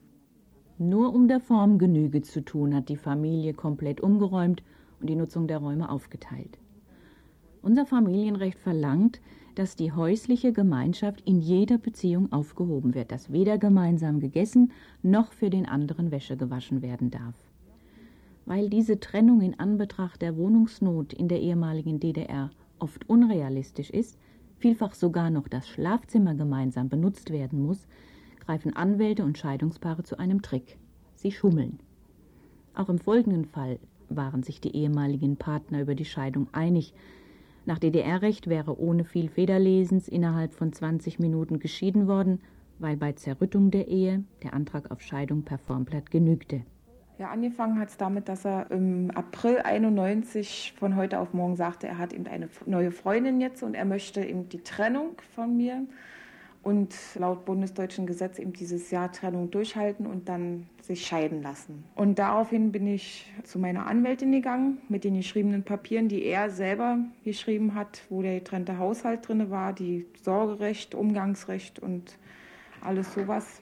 Nur 0.77 1.13
um 1.13 1.27
der 1.27 1.39
Form 1.39 1.79
Genüge 1.79 2.21
zu 2.21 2.41
tun, 2.41 2.75
hat 2.75 2.89
die 2.89 2.97
Familie 2.97 3.53
komplett 3.53 4.01
umgeräumt 4.01 4.63
und 4.99 5.09
die 5.09 5.15
Nutzung 5.15 5.47
der 5.47 5.57
Räume 5.57 5.89
aufgeteilt. 5.89 6.59
Unser 7.67 7.85
Familienrecht 7.85 8.59
verlangt, 8.59 9.19
dass 9.55 9.75
die 9.75 9.91
häusliche 9.91 10.53
Gemeinschaft 10.53 11.19
in 11.25 11.41
jeder 11.41 11.77
Beziehung 11.77 12.31
aufgehoben 12.31 12.93
wird, 12.93 13.11
dass 13.11 13.33
weder 13.33 13.57
gemeinsam 13.57 14.21
gegessen 14.21 14.71
noch 15.03 15.33
für 15.33 15.49
den 15.49 15.65
anderen 15.65 16.09
Wäsche 16.09 16.37
gewaschen 16.37 16.81
werden 16.81 17.11
darf. 17.11 17.35
Weil 18.45 18.69
diese 18.69 19.01
Trennung 19.01 19.41
in 19.41 19.59
Anbetracht 19.59 20.21
der 20.21 20.37
Wohnungsnot 20.37 21.11
in 21.11 21.27
der 21.27 21.41
ehemaligen 21.41 21.99
DDR 21.99 22.51
oft 22.79 23.09
unrealistisch 23.09 23.89
ist, 23.89 24.17
vielfach 24.55 24.93
sogar 24.93 25.29
noch 25.29 25.49
das 25.49 25.67
Schlafzimmer 25.67 26.35
gemeinsam 26.35 26.87
benutzt 26.87 27.31
werden 27.31 27.61
muss, 27.61 27.85
greifen 28.39 28.77
Anwälte 28.77 29.25
und 29.25 29.37
Scheidungspaare 29.37 30.03
zu 30.03 30.17
einem 30.17 30.41
Trick. 30.41 30.77
Sie 31.15 31.33
schummeln. 31.33 31.79
Auch 32.75 32.87
im 32.87 32.97
folgenden 32.97 33.43
Fall 33.43 33.77
waren 34.07 34.43
sich 34.43 34.61
die 34.61 34.73
ehemaligen 34.73 35.35
Partner 35.35 35.81
über 35.81 35.95
die 35.95 36.05
Scheidung 36.05 36.47
einig, 36.53 36.93
nach 37.67 37.79
DDR-Recht 37.79 38.47
wäre 38.47 38.79
ohne 38.79 39.03
viel 39.03 39.27
Federlesens 39.27 40.07
innerhalb 40.07 40.53
von 40.53 40.71
20 40.71 41.19
Minuten 41.19 41.59
geschieden 41.59 42.07
worden, 42.07 42.39
weil 42.79 42.95
bei 42.95 43.11
Zerrüttung 43.11 43.71
der 43.71 43.89
Ehe 43.89 44.23
der 44.41 44.53
Antrag 44.53 44.89
auf 44.89 45.01
Scheidung 45.01 45.43
per 45.43 45.57
Formblatt 45.57 46.09
genügte. 46.09 46.61
Ja, 47.17 47.29
angefangen 47.29 47.77
hat 47.77 47.89
es 47.89 47.97
damit, 47.97 48.29
dass 48.29 48.45
er 48.45 48.71
im 48.71 49.11
April 49.11 49.59
91 49.59 50.75
von 50.77 50.95
heute 50.95 51.19
auf 51.19 51.33
morgen 51.33 51.57
sagte, 51.57 51.87
er 51.87 51.97
hat 51.97 52.13
eben 52.13 52.27
eine 52.27 52.47
neue 52.65 52.91
Freundin 52.91 53.41
jetzt 53.41 53.63
und 53.63 53.73
er 53.73 53.85
möchte 53.85 54.23
eben 54.23 54.47
die 54.47 54.61
Trennung 54.61 55.17
von 55.35 55.57
mir 55.57 55.85
und 56.63 56.93
laut 57.15 57.45
bundesdeutschen 57.45 58.05
Gesetz 58.05 58.39
eben 58.39 58.53
dieses 58.53 58.91
Jahr 58.91 59.11
Trennung 59.11 59.51
durchhalten 59.51 60.05
und 60.05 60.27
dann 60.27 60.67
sich 60.81 61.05
scheiden 61.05 61.41
lassen. 61.41 61.83
Und 61.95 62.19
daraufhin 62.19 62.71
bin 62.71 62.87
ich 62.87 63.31
zu 63.43 63.59
meiner 63.59 63.87
Anwältin 63.87 64.31
gegangen 64.31 64.79
mit 64.89 65.03
den 65.03 65.15
geschriebenen 65.15 65.63
Papieren, 65.63 66.09
die 66.09 66.23
er 66.23 66.49
selber 66.49 66.99
geschrieben 67.23 67.73
hat, 67.73 68.01
wo 68.09 68.21
der 68.21 68.35
getrennte 68.35 68.77
Haushalt 68.77 69.27
drin 69.27 69.49
war, 69.49 69.73
die 69.73 70.05
Sorgerecht, 70.21 70.93
Umgangsrecht 70.93 71.79
und 71.79 72.17
alles 72.81 73.13
sowas. 73.13 73.61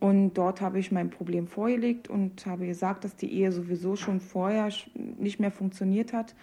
Und 0.00 0.34
dort 0.34 0.60
habe 0.60 0.80
ich 0.80 0.90
mein 0.90 1.10
Problem 1.10 1.46
vorgelegt 1.46 2.08
und 2.08 2.44
habe 2.46 2.66
gesagt, 2.66 3.04
dass 3.04 3.14
die 3.14 3.32
Ehe 3.32 3.52
sowieso 3.52 3.94
schon 3.94 4.20
vorher 4.20 4.68
nicht 5.18 5.38
mehr 5.38 5.52
funktioniert 5.52 6.12
hat 6.12 6.34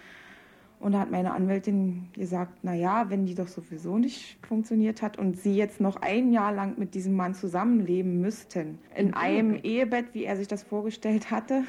und 0.80 0.92
da 0.92 1.00
hat 1.00 1.10
meine 1.10 1.32
Anwältin 1.34 2.08
gesagt, 2.14 2.60
na 2.62 2.74
ja, 2.74 3.10
wenn 3.10 3.26
die 3.26 3.34
doch 3.34 3.48
sowieso 3.48 3.98
nicht 3.98 4.38
funktioniert 4.46 5.02
hat 5.02 5.18
und 5.18 5.36
sie 5.36 5.54
jetzt 5.54 5.78
noch 5.78 5.96
ein 5.96 6.32
Jahr 6.32 6.52
lang 6.52 6.78
mit 6.78 6.94
diesem 6.94 7.14
Mann 7.14 7.34
zusammenleben 7.34 8.20
müssten, 8.20 8.78
in 8.96 9.12
einem 9.12 9.54
Ehebett, 9.56 10.14
wie 10.14 10.24
er 10.24 10.36
sich 10.36 10.48
das 10.48 10.62
vorgestellt 10.62 11.30
hatte, 11.30 11.64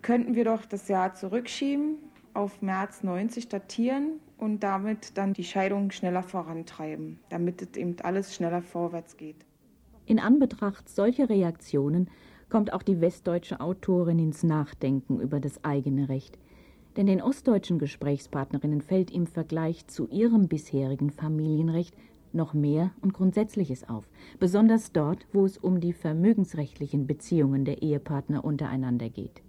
könnten 0.00 0.36
wir 0.36 0.44
doch 0.44 0.64
das 0.64 0.86
Jahr 0.86 1.14
zurückschieben, 1.14 1.96
auf 2.34 2.62
März 2.62 3.02
90 3.02 3.48
datieren 3.48 4.20
und 4.38 4.62
damit 4.62 5.18
dann 5.18 5.32
die 5.32 5.44
Scheidung 5.44 5.90
schneller 5.90 6.22
vorantreiben, 6.22 7.18
damit 7.30 7.62
es 7.62 7.76
eben 7.76 7.96
alles 8.02 8.34
schneller 8.34 8.62
vorwärts 8.62 9.16
geht. 9.16 9.44
In 10.04 10.20
Anbetracht 10.20 10.88
solcher 10.88 11.28
Reaktionen 11.28 12.10
kommt 12.48 12.72
auch 12.72 12.84
die 12.84 13.00
westdeutsche 13.00 13.60
Autorin 13.60 14.20
ins 14.20 14.44
Nachdenken 14.44 15.18
über 15.18 15.40
das 15.40 15.64
eigene 15.64 16.08
Recht 16.08 16.38
denn 16.96 17.06
den 17.06 17.22
ostdeutschen 17.22 17.78
Gesprächspartnerinnen 17.78 18.80
fällt 18.80 19.10
im 19.10 19.26
Vergleich 19.26 19.86
zu 19.86 20.08
ihrem 20.08 20.48
bisherigen 20.48 21.10
Familienrecht 21.10 21.94
noch 22.32 22.54
mehr 22.54 22.90
und 23.00 23.14
Grundsätzliches 23.14 23.88
auf, 23.88 24.08
besonders 24.38 24.92
dort, 24.92 25.26
wo 25.32 25.44
es 25.44 25.58
um 25.58 25.80
die 25.80 25.92
vermögensrechtlichen 25.92 27.06
Beziehungen 27.06 27.64
der 27.64 27.82
Ehepartner 27.82 28.44
untereinander 28.44 29.08
geht. 29.08 29.42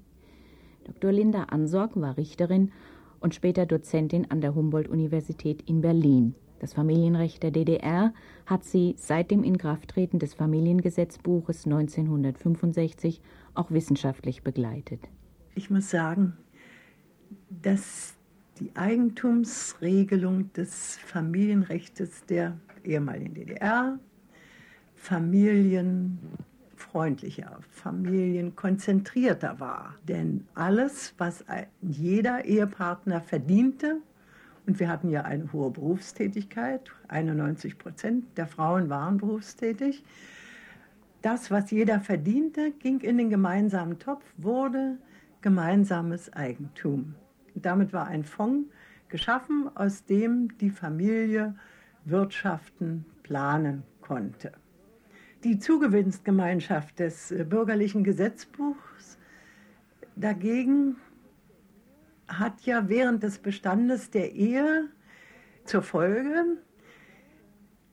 Dr. 0.86 1.12
Linda 1.12 1.44
Ansorg 1.44 2.00
war 2.00 2.18
Richterin 2.18 2.72
und 3.20 3.36
später 3.36 3.66
Dozentin 3.66 4.30
an 4.32 4.42
der 4.42 4.56
Humboldt-Universität 4.56 5.64
in 5.64 5.82
Berlin. 5.82 6.36
Das 6.60 6.74
Familienrecht 6.74 7.44
der 7.44 7.52
DDR 7.52 8.14
hat 8.46 8.64
sie 8.64 8.96
seit 8.98 9.30
dem 9.30 9.44
Inkrafttreten 9.44 10.18
des 10.18 10.34
Familiengesetzbuches 10.34 11.66
1965 11.66 13.22
auch 13.54 13.70
wissenschaftlich 13.70 14.44
begleitet. 14.44 15.02
Ich 15.56 15.70
muss 15.70 15.90
sagen, 15.90 16.38
dass 17.50 18.18
die 18.60 18.72
Eigentumsregelung 18.76 20.52
des 20.54 20.98
Familienrechts 20.98 22.26
der 22.26 22.58
ehemaligen 22.84 23.34
DDR 23.34 23.98
familienfreundlicher, 24.96 27.60
familienkonzentrierter 27.70 29.60
war. 29.60 29.96
Denn 30.08 30.48
alles, 30.56 31.14
was 31.18 31.44
jeder 31.82 32.46
Ehepartner 32.46 33.22
verdiente, 33.22 34.02
und 34.66 34.80
wir 34.80 34.88
hatten 34.90 35.10
ja 35.10 35.22
eine 35.22 35.54
hohe 35.54 35.70
Berufstätigkeit, 35.72 36.92
91 37.08 37.78
Prozent 37.78 38.26
der 38.38 38.48
Frauen 38.48 38.90
waren 38.90 39.18
berufstätig, 39.18 40.04
das, 41.22 41.52
was 41.52 41.72
jeder 41.72 42.00
verdiente, 42.00 42.72
ging 42.72 43.00
in 43.00 43.18
den 43.18 43.30
gemeinsamen 43.30 44.00
Topf, 44.00 44.24
wurde 44.38 44.98
gemeinsames 45.48 46.34
Eigentum. 46.34 47.16
Damit 47.56 47.94
war 47.94 48.08
ein 48.08 48.26
Fonds 48.26 48.70
geschaffen, 49.08 49.72
aus 49.76 50.04
dem 50.04 50.58
die 50.58 50.70
Familie 50.70 51.56
wirtschaften, 52.04 53.06
planen 53.24 53.84
konnte. 54.02 54.52
Die 55.46 55.58
Zugewinnstgemeinschaft 55.58 57.00
des 57.00 57.32
äh, 57.32 57.46
bürgerlichen 57.46 58.04
Gesetzbuchs 58.04 59.18
dagegen 60.18 60.98
hat 62.28 62.64
ja 62.64 62.90
während 62.90 63.24
des 63.24 63.40
Bestandes 63.40 64.10
der 64.10 64.34
Ehe 64.34 64.90
zur 65.64 65.82
Folge, 65.82 66.58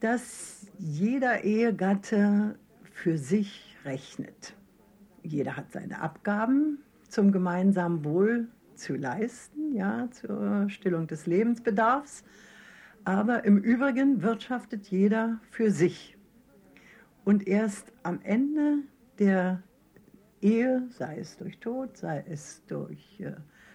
dass 0.00 0.66
jeder 0.80 1.44
Ehegatte 1.44 2.58
für 2.90 3.16
sich 3.16 3.76
rechnet. 3.84 4.56
Jeder 5.22 5.56
hat 5.56 5.70
seine 5.70 6.00
Abgaben 6.00 6.80
zum 7.14 7.31
gemeinsamen 7.31 8.05
Wohl 8.05 8.48
zu 8.74 8.96
leisten, 8.96 9.72
ja, 9.72 10.09
zur 10.11 10.68
Stillung 10.68 11.07
des 11.07 11.27
Lebensbedarfs. 11.27 12.24
Aber 13.05 13.44
im 13.44 13.59
Übrigen 13.59 14.22
wirtschaftet 14.22 14.88
jeder 14.88 15.38
für 15.50 15.70
sich. 15.70 16.18
Und 17.24 17.46
erst 17.46 17.92
am 18.03 18.20
Ende 18.22 18.79
der 19.20 19.62
Ehe, 20.40 20.88
sei 20.90 21.18
es 21.18 21.37
durch 21.37 21.59
Tod, 21.61 21.96
sei 21.96 22.24
es 22.29 22.64
durch 22.66 23.20
äh, 23.20 23.33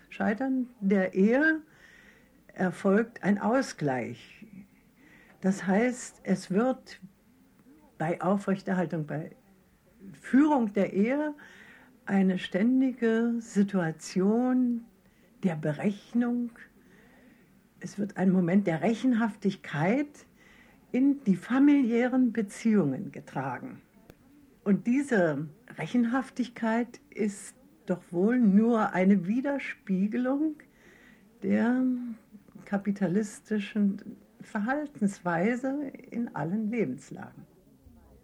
Scheitern 0.09 0.67
der 0.81 1.13
Ehe, 1.13 1.61
erfolgt 2.53 3.23
ein 3.23 3.39
Ausgleich. 3.39 4.45
Das 5.39 5.65
heißt, 5.65 6.19
es 6.23 6.51
wird 6.51 6.99
bei 7.97 8.21
Aufrechterhaltung, 8.21 9.07
bei 9.07 9.31
Führung 10.11 10.73
der 10.73 10.91
Ehe 10.91 11.33
eine 12.09 12.39
ständige 12.39 13.35
Situation 13.39 14.83
der 15.43 15.55
Berechnung. 15.55 16.49
Es 17.79 17.99
wird 17.99 18.17
ein 18.17 18.31
Moment 18.31 18.65
der 18.65 18.81
Rechenhaftigkeit 18.81 20.25
in 20.91 21.23
die 21.25 21.35
familiären 21.35 22.33
Beziehungen 22.33 23.11
getragen. 23.11 23.79
Und 24.63 24.87
diese 24.87 25.47
Rechenhaftigkeit 25.77 26.99
ist 27.11 27.55
doch 27.85 28.01
wohl 28.09 28.39
nur 28.39 28.91
eine 28.93 29.27
Widerspiegelung 29.27 30.55
der 31.43 31.83
kapitalistischen 32.65 34.17
Verhaltensweise 34.41 35.91
in 36.09 36.35
allen 36.35 36.71
Lebenslagen. 36.71 37.45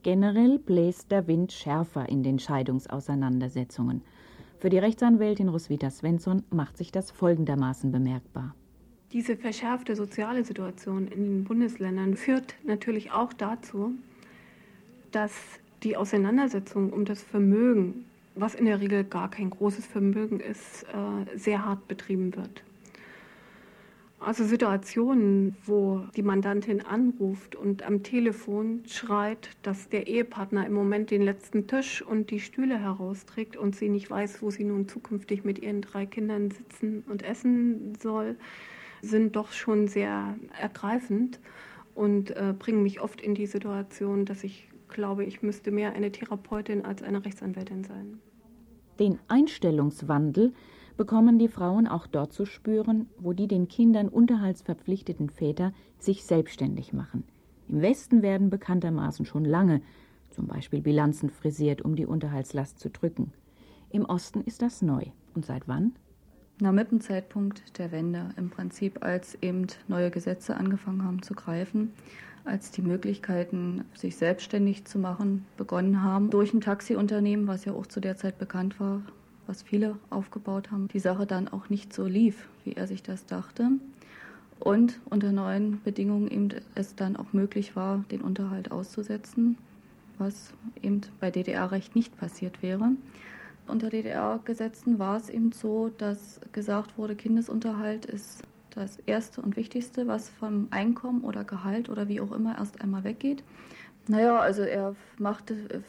Generell 0.05 0.59
bläst 0.59 1.09
der 1.11 1.25
Wind 1.25 1.51
schärfer 1.51 2.07
in 2.07 2.21
den 2.21 2.37
Scheidungsauseinandersetzungen. 2.37 4.03
Für 4.59 4.69
die 4.69 4.77
Rechtsanwältin 4.77 5.49
Roswitha 5.49 5.89
Svensson 5.89 6.43
macht 6.51 6.77
sich 6.77 6.91
das 6.91 7.09
folgendermaßen 7.09 7.91
bemerkbar. 7.91 8.53
Diese 9.13 9.35
verschärfte 9.35 9.95
soziale 9.95 10.43
Situation 10.43 11.07
in 11.07 11.23
den 11.23 11.43
Bundesländern 11.43 12.15
führt 12.17 12.53
natürlich 12.63 13.13
auch 13.13 13.33
dazu, 13.33 13.95
dass 15.11 15.31
die 15.81 15.97
Auseinandersetzung 15.97 16.93
um 16.93 17.03
das 17.05 17.23
Vermögen, 17.23 18.05
was 18.35 18.53
in 18.53 18.65
der 18.65 18.81
Regel 18.81 19.05
gar 19.05 19.31
kein 19.31 19.49
großes 19.49 19.87
Vermögen 19.87 20.39
ist, 20.39 20.83
äh, 20.83 21.35
sehr 21.35 21.65
hart 21.65 21.87
betrieben 21.87 22.35
wird. 22.35 22.63
Also 24.25 24.43
Situationen, 24.43 25.55
wo 25.67 26.01
die 26.15 26.23
Mandantin 26.23 26.81
anruft 26.81 27.55
und 27.55 27.83
am 27.83 28.01
Telefon 28.01 28.81
schreit, 28.88 29.51
dass 29.61 29.88
der 29.88 30.07
Ehepartner 30.07 30.65
im 30.65 30.73
Moment 30.73 31.11
den 31.11 31.21
letzten 31.21 31.67
Tisch 31.67 32.01
und 32.01 32.31
die 32.31 32.39
Stühle 32.39 32.79
herausträgt 32.79 33.55
und 33.55 33.75
sie 33.75 33.88
nicht 33.88 34.09
weiß, 34.09 34.41
wo 34.41 34.49
sie 34.49 34.63
nun 34.63 34.88
zukünftig 34.88 35.43
mit 35.43 35.59
ihren 35.59 35.83
drei 35.83 36.07
Kindern 36.07 36.49
sitzen 36.49 37.03
und 37.07 37.21
essen 37.21 37.93
soll, 38.01 38.35
sind 39.03 39.35
doch 39.35 39.51
schon 39.51 39.88
sehr 39.88 40.35
ergreifend 40.59 41.39
und 41.93 42.31
äh, 42.31 42.55
bringen 42.57 42.81
mich 42.81 43.01
oft 43.01 43.21
in 43.21 43.35
die 43.35 43.45
Situation, 43.45 44.25
dass 44.25 44.43
ich 44.43 44.69
glaube, 44.88 45.23
ich 45.23 45.43
müsste 45.43 45.69
mehr 45.69 45.93
eine 45.93 46.11
Therapeutin 46.11 46.83
als 46.83 47.03
eine 47.03 47.23
Rechtsanwältin 47.23 47.83
sein. 47.83 48.19
Den 48.97 49.19
Einstellungswandel 49.27 50.51
bekommen 50.97 51.39
die 51.39 51.47
Frauen 51.47 51.88
auch 51.88 52.08
dort 52.08 52.34
zu 52.34 52.45
spüren, 52.45 53.08
wo 53.17 53.34
die 53.34 53.47
den 53.47 53.67
Kindern 53.67 54.10
unterhaltsverpflichteten 54.10 55.29
Väter 55.29 55.73
sich 55.99 56.25
selbstständig 56.25 56.93
machen. 56.93 57.23
Im 57.67 57.81
Westen 57.81 58.21
werden 58.21 58.49
bekanntermaßen 58.49 59.25
schon 59.25 59.45
lange 59.45 59.81
zum 60.29 60.47
Beispiel 60.47 60.81
Bilanzen 60.81 61.29
frisiert, 61.29 61.81
um 61.81 61.95
die 61.95 62.05
Unterhaltslast 62.05 62.79
zu 62.79 62.89
drücken. 62.89 63.31
Im 63.89 64.05
Osten 64.05 64.41
ist 64.41 64.62
das 64.62 64.81
neu. 64.81 65.03
Und 65.34 65.45
seit 65.45 65.67
wann? 65.67 65.93
Na, 66.60 66.71
mit 66.71 66.91
dem 66.91 67.01
Zeitpunkt 67.01 67.77
der 67.79 67.91
Wende, 67.91 68.29
im 68.38 68.49
Prinzip 68.49 69.03
als 69.03 69.38
eben 69.41 69.67
neue 69.88 70.12
Gesetze 70.12 70.55
angefangen 70.55 71.03
haben 71.03 71.21
zu 71.21 71.34
greifen, 71.34 71.93
als 72.45 72.71
die 72.71 72.81
Möglichkeiten, 72.81 73.84
sich 73.93 74.15
selbstständig 74.15 74.86
zu 74.86 74.99
machen, 74.99 75.45
begonnen 75.58 76.01
haben, 76.01 76.29
durch 76.29 76.53
ein 76.53 76.62
Taxiunternehmen, 76.62 77.47
was 77.47 77.65
ja 77.65 77.73
auch 77.73 77.88
zu 77.88 77.99
der 77.99 78.15
Zeit 78.15 78.38
bekannt 78.38 78.79
war, 78.79 79.01
was 79.47 79.63
viele 79.63 79.97
aufgebaut 80.10 80.71
haben, 80.71 80.88
die 80.88 80.99
Sache 80.99 81.25
dann 81.25 81.47
auch 81.47 81.69
nicht 81.69 81.93
so 81.93 82.05
lief, 82.05 82.47
wie 82.63 82.73
er 82.73 82.88
sich 82.88 83.03
das 83.03 83.25
dachte. 83.25 83.71
Und 84.60 84.99
unter 85.10 85.31
neuen 85.31 85.81
Bedingungen 85.84 86.29
eben 86.29 86.49
es 86.75 86.95
dann 86.95 87.15
auch 87.15 87.34
möglich 87.34 87.75
war, 87.75 88.03
den 88.12 88.21
Unterhalt 88.21 88.71
auszusetzen, 88.71 89.58
was 90.17 90.53
eben 90.81 91.01
bei 91.19 91.29
DDR-Recht 91.29 91.95
nicht 91.95 92.17
passiert 92.17 92.62
wäre. 92.62 92.91
Unter 93.67 93.89
DDR-Gesetzen 93.89 94.99
war 94.99 95.17
es 95.17 95.29
eben 95.29 95.51
so, 95.51 95.89
dass 95.97 96.39
gesagt 96.51 96.97
wurde, 96.97 97.15
Kindesunterhalt 97.15 98.05
ist 98.05 98.43
das 98.69 98.97
Erste 99.05 99.41
und 99.41 99.55
Wichtigste, 99.55 100.08
was 100.08 100.29
vom 100.29 100.67
Einkommen 100.69 101.23
oder 101.23 101.43
Gehalt 101.43 101.89
oder 101.89 102.08
wie 102.08 102.21
auch 102.21 102.31
immer 102.31 102.58
erst 102.58 102.81
einmal 102.81 103.03
weggeht. 103.03 103.43
Naja, 104.08 104.39
also 104.39 104.62
er 104.62 104.95
machte 105.17 105.84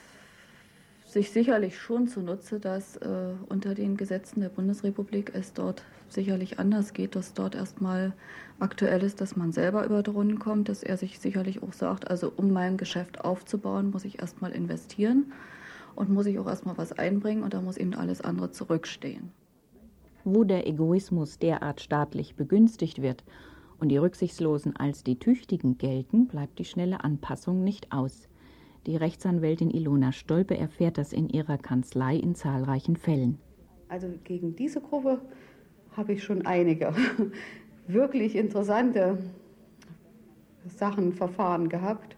sich 1.06 1.30
sicherlich 1.30 1.78
schon 1.78 2.08
zunutze, 2.08 2.60
dass 2.60 2.96
äh, 2.96 3.32
unter 3.48 3.74
den 3.74 3.96
Gesetzen 3.96 4.40
der 4.40 4.48
Bundesrepublik 4.48 5.32
es 5.34 5.52
dort 5.52 5.84
sicherlich 6.08 6.58
anders 6.58 6.92
geht, 6.92 7.16
dass 7.16 7.32
dort 7.32 7.54
erstmal 7.54 8.12
aktuell 8.58 9.02
ist, 9.02 9.20
dass 9.20 9.36
man 9.36 9.52
selber 9.52 9.84
über 9.84 10.04
Runden 10.04 10.38
kommt, 10.38 10.68
dass 10.68 10.82
er 10.82 10.96
sich 10.96 11.18
sicherlich 11.18 11.62
auch 11.62 11.72
sagt, 11.72 12.10
also 12.10 12.32
um 12.36 12.52
mein 12.52 12.76
Geschäft 12.76 13.24
aufzubauen, 13.24 13.90
muss 13.90 14.04
ich 14.04 14.18
erstmal 14.20 14.52
investieren 14.52 15.32
und 15.94 16.10
muss 16.10 16.26
ich 16.26 16.38
auch 16.38 16.46
erstmal 16.46 16.76
was 16.76 16.92
einbringen 16.92 17.42
und 17.42 17.54
da 17.54 17.60
muss 17.60 17.76
eben 17.76 17.94
alles 17.94 18.20
andere 18.20 18.50
zurückstehen. 18.50 19.30
Wo 20.24 20.44
der 20.44 20.66
Egoismus 20.66 21.38
derart 21.38 21.80
staatlich 21.80 22.34
begünstigt 22.34 23.00
wird 23.00 23.24
und 23.78 23.90
die 23.90 23.96
Rücksichtslosen 23.96 24.76
als 24.76 25.04
die 25.04 25.18
Tüchtigen 25.18 25.78
gelten, 25.78 26.26
bleibt 26.26 26.58
die 26.58 26.64
schnelle 26.64 27.04
Anpassung 27.04 27.62
nicht 27.62 27.92
aus. 27.92 28.28
Die 28.86 28.96
Rechtsanwältin 28.96 29.70
Ilona 29.70 30.12
Stolpe 30.12 30.56
erfährt 30.56 30.96
das 30.96 31.12
in 31.12 31.28
ihrer 31.28 31.58
Kanzlei 31.58 32.14
in 32.14 32.36
zahlreichen 32.36 32.96
Fällen. 32.96 33.38
Also 33.88 34.06
gegen 34.22 34.54
diese 34.54 34.80
Gruppe 34.80 35.20
habe 35.96 36.12
ich 36.12 36.22
schon 36.22 36.46
einige 36.46 36.92
wirklich 37.88 38.36
interessante 38.36 39.18
Sachen, 40.66 41.12
Verfahren 41.12 41.68
gehabt, 41.68 42.16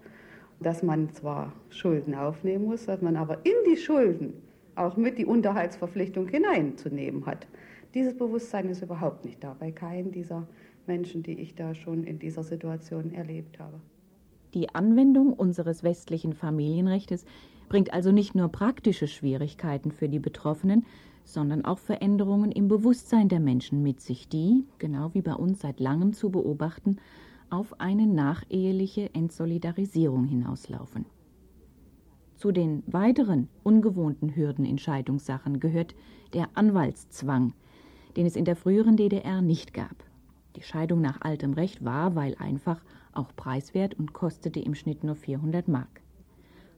dass 0.60 0.82
man 0.82 1.10
zwar 1.10 1.54
Schulden 1.70 2.14
aufnehmen 2.14 2.66
muss, 2.66 2.84
dass 2.84 3.00
man 3.00 3.16
aber 3.16 3.46
in 3.46 3.54
die 3.70 3.76
Schulden 3.76 4.34
auch 4.74 4.98
mit 4.98 5.16
die 5.16 5.26
Unterhaltsverpflichtung 5.26 6.28
hineinzunehmen 6.28 7.24
hat. 7.24 7.46
Dieses 7.94 8.16
Bewusstsein 8.16 8.68
ist 8.68 8.82
überhaupt 8.82 9.24
nicht 9.24 9.42
da 9.42 9.56
bei 9.58 9.72
keinem 9.72 10.12
dieser 10.12 10.46
Menschen, 10.86 11.22
die 11.22 11.40
ich 11.40 11.54
da 11.54 11.74
schon 11.74 12.04
in 12.04 12.18
dieser 12.18 12.42
Situation 12.42 13.12
erlebt 13.14 13.58
habe. 13.58 13.80
Die 14.54 14.74
Anwendung 14.74 15.32
unseres 15.32 15.82
westlichen 15.82 16.32
Familienrechts 16.32 17.24
bringt 17.68 17.92
also 17.92 18.12
nicht 18.12 18.34
nur 18.34 18.48
praktische 18.48 19.06
Schwierigkeiten 19.06 19.92
für 19.92 20.08
die 20.08 20.18
Betroffenen, 20.18 20.86
sondern 21.24 21.64
auch 21.64 21.78
Veränderungen 21.78 22.50
im 22.50 22.68
Bewusstsein 22.68 23.28
der 23.28 23.40
Menschen 23.40 23.82
mit 23.82 24.00
sich, 24.00 24.28
die, 24.28 24.64
genau 24.78 25.12
wie 25.12 25.20
bei 25.20 25.34
uns 25.34 25.60
seit 25.60 25.78
langem 25.78 26.14
zu 26.14 26.30
beobachten, 26.30 26.96
auf 27.50 27.80
eine 27.80 28.06
nacheheliche 28.06 29.14
Entsolidarisierung 29.14 30.24
hinauslaufen. 30.24 31.04
Zu 32.36 32.52
den 32.52 32.82
weiteren 32.86 33.48
ungewohnten 33.64 34.36
Hürden 34.36 34.64
in 34.64 34.78
Scheidungssachen 34.78 35.60
gehört 35.60 35.94
der 36.32 36.48
Anwaltszwang, 36.54 37.52
den 38.16 38.26
es 38.26 38.36
in 38.36 38.44
der 38.44 38.56
früheren 38.56 38.96
DDR 38.96 39.42
nicht 39.42 39.74
gab. 39.74 40.04
Die 40.56 40.62
Scheidung 40.62 41.00
nach 41.00 41.20
altem 41.20 41.52
Recht 41.52 41.84
war, 41.84 42.14
weil 42.14 42.34
einfach, 42.36 42.80
auch 43.18 43.34
preiswert 43.36 43.94
und 43.94 44.12
kostete 44.12 44.60
im 44.60 44.74
Schnitt 44.74 45.04
nur 45.04 45.16
400 45.16 45.68
Mark. 45.68 46.00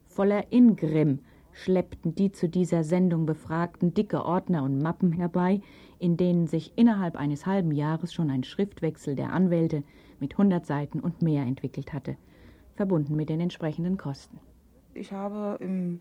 Voller 0.07 0.51
Ingrimm 0.51 1.19
schleppten 1.53 2.15
die 2.15 2.31
zu 2.31 2.49
dieser 2.49 2.83
Sendung 2.83 3.25
befragten 3.25 3.93
dicke 3.93 4.25
Ordner 4.25 4.63
und 4.63 4.81
Mappen 4.81 5.11
herbei, 5.11 5.61
in 5.99 6.17
denen 6.17 6.47
sich 6.47 6.73
innerhalb 6.77 7.15
eines 7.15 7.45
halben 7.45 7.71
Jahres 7.71 8.13
schon 8.13 8.29
ein 8.29 8.43
Schriftwechsel 8.43 9.15
der 9.15 9.33
Anwälte 9.33 9.83
mit 10.19 10.33
100 10.33 10.65
Seiten 10.65 10.99
und 10.99 11.21
mehr 11.21 11.43
entwickelt 11.43 11.93
hatte, 11.93 12.17
verbunden 12.75 13.15
mit 13.15 13.29
den 13.29 13.39
entsprechenden 13.39 13.97
Kosten. 13.97 14.39
Ich 14.93 15.11
habe 15.11 15.57
im 15.61 15.99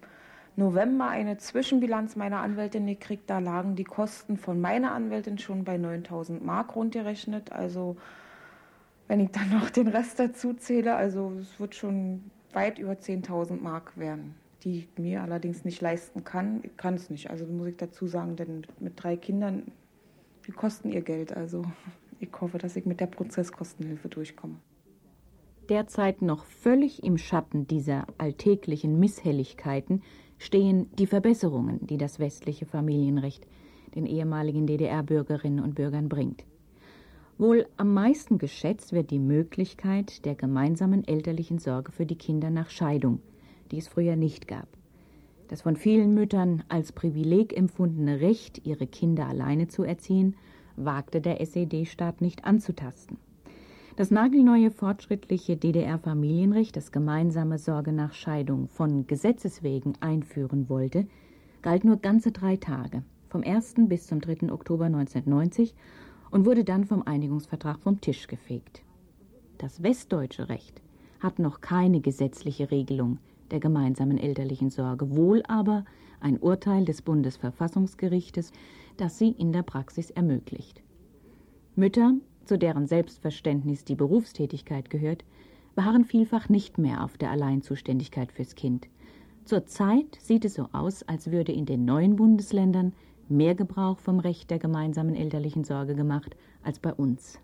November 0.57 1.09
eine 1.09 1.39
Zwischenbilanz 1.39 2.17
meiner 2.17 2.41
Anwältin 2.41 2.87
gekriegt. 2.87 3.29
Da 3.29 3.39
lagen 3.39 3.77
die 3.77 3.85
Kosten 3.85 4.37
von 4.37 4.61
meiner 4.61 4.93
Anwältin 4.93 5.39
schon 5.39 5.65
bei 5.65 5.77
9000 5.77 6.45
Mark 6.45 6.75
rundgerechnet. 6.75 7.53
Also 7.53 7.97
wenn 9.11 9.19
ich 9.19 9.33
dann 9.33 9.51
noch 9.51 9.71
den 9.71 9.89
Rest 9.89 10.21
dazu 10.21 10.55
zähle, 10.55 10.95
also 10.95 11.33
es 11.41 11.59
wird 11.59 11.75
schon 11.75 12.31
weit 12.53 12.79
über 12.79 12.93
10.000 12.93 13.61
Mark 13.61 13.99
werden, 13.99 14.37
die 14.63 14.79
ich 14.79 14.89
mir 14.97 15.23
allerdings 15.23 15.65
nicht 15.65 15.81
leisten 15.81 16.23
kann. 16.23 16.61
Ich 16.63 16.77
kann 16.77 16.95
es 16.95 17.11
nicht, 17.11 17.29
also 17.29 17.45
muss 17.45 17.67
ich 17.67 17.77
dazu 17.77 18.07
sagen, 18.07 18.37
denn 18.37 18.65
mit 18.79 19.03
drei 19.03 19.17
Kindern, 19.17 19.73
die 20.47 20.53
kosten 20.53 20.93
ihr 20.93 21.01
Geld. 21.01 21.37
Also 21.37 21.65
ich 22.21 22.29
hoffe, 22.41 22.59
dass 22.59 22.77
ich 22.77 22.87
mit 22.87 23.01
der 23.01 23.09
Prozesskostenhilfe 23.09 24.09
durchkomme. 24.09 24.61
Derzeit 25.69 26.23
noch 26.23 26.45
völlig 26.45 27.03
im 27.03 27.19
Schatten 27.19 27.67
dieser 27.67 28.07
alltäglichen 28.17 29.01
Misshelligkeiten 29.01 30.05
stehen 30.39 30.89
die 31.01 31.09
Verbesserungen, 31.09 31.85
die 31.85 31.99
das 31.99 32.21
westliche 32.21 32.65
Familienrecht 32.65 33.45
den 33.97 34.07
ehemaligen 34.07 34.69
DDR-Bürgerinnen 34.69 35.59
und 35.59 35.75
Bürgern 35.75 36.09
bringt. 36.09 36.45
Wohl 37.41 37.65
am 37.79 37.95
meisten 37.95 38.37
geschätzt 38.37 38.93
wird 38.93 39.11
die 39.11 39.19
Möglichkeit 39.19 40.27
der 40.27 40.35
gemeinsamen 40.35 41.09
elterlichen 41.09 41.59
Sorge 41.59 41.91
für 41.91 42.05
die 42.05 42.19
Kinder 42.19 42.51
nach 42.51 42.69
Scheidung, 42.69 43.23
die 43.71 43.79
es 43.79 43.89
früher 43.89 44.15
nicht 44.15 44.47
gab. 44.47 44.69
Das 45.49 45.63
von 45.63 45.77
vielen 45.77 46.13
Müttern 46.13 46.63
als 46.69 46.93
Privileg 46.93 47.57
empfundene 47.57 48.21
Recht, 48.21 48.67
ihre 48.67 48.87
Kinder 48.87 49.27
alleine 49.27 49.69
zu 49.69 49.85
erziehen, 49.85 50.37
wagte 50.77 51.23
der 51.23 51.41
SED-Staat 51.41 52.21
nicht 52.21 52.45
anzutasten. 52.45 53.17
Das 53.97 54.11
nagelneue 54.11 54.71
fortschrittliche 54.71 55.57
DDR-Familienrecht, 55.57 56.77
das 56.77 56.93
gemeinsame 56.93 57.57
Sorge 57.57 57.93
nach 57.93 58.13
Scheidung 58.13 58.69
von 58.69 59.07
Gesetzes 59.07 59.63
wegen 59.63 59.95
einführen 60.01 60.69
wollte, 60.69 61.07
galt 61.63 61.85
nur 61.85 61.97
ganze 61.97 62.33
drei 62.33 62.59
Tage, 62.59 63.03
vom 63.31 63.43
1. 63.43 63.77
bis 63.89 64.07
zum 64.09 64.21
3. 64.21 64.53
Oktober 64.53 64.85
1990 64.85 65.75
und 66.31 66.47
wurde 66.47 66.65
dann 66.65 66.85
vom 66.85 67.03
Einigungsvertrag 67.03 67.81
vom 67.81 68.01
Tisch 68.01 68.27
gefegt. 68.27 68.83
Das 69.59 69.83
westdeutsche 69.83 70.49
Recht 70.49 70.81
hat 71.21 71.39
noch 71.39 71.61
keine 71.61 72.01
gesetzliche 72.01 72.71
Regelung 72.71 73.19
der 73.51 73.61
gemeinsamen 73.61 74.19
elterlichen 74.19 74.71
Sorge, 74.71 75.15
wohl 75.15 75.43
aber 75.49 75.85
ein 76.21 76.39
Urteil 76.39 76.85
des 76.85 77.03
Bundesverfassungsgerichtes, 77.03 78.53
das 78.97 79.19
sie 79.19 79.31
in 79.31 79.53
der 79.53 79.63
Praxis 79.63 80.11
ermöglicht. 80.11 80.83
Mütter, 81.77 82.15
zu 82.45 82.59
deren 82.59 82.87
Selbstverständnis 82.87 83.85
die 83.85 83.95
Berufstätigkeit 83.95 84.91
gehört, 84.91 85.25
beharren 85.75 86.05
vielfach 86.05 86.49
nicht 86.49 86.79
mehr 86.79 87.05
auf 87.05 87.17
der 87.17 87.31
Alleinzuständigkeit 87.31 88.33
fürs 88.33 88.55
Kind. 88.55 88.89
Zurzeit 89.45 90.19
sieht 90.21 90.45
es 90.45 90.55
so 90.55 90.69
aus, 90.73 91.03
als 91.05 91.31
würde 91.31 91.53
in 91.53 91.67
den 91.67 91.85
neuen 91.85 92.17
Bundesländern 92.17 92.93
mehr 93.31 93.55
Gebrauch 93.55 93.99
vom 93.99 94.19
Recht 94.19 94.51
der 94.51 94.59
gemeinsamen 94.59 95.15
elterlichen 95.15 95.65
Sorge 95.65 95.95
gemacht 95.95 96.37
als 96.63 96.79
bei 96.79 96.93
uns. 96.93 97.39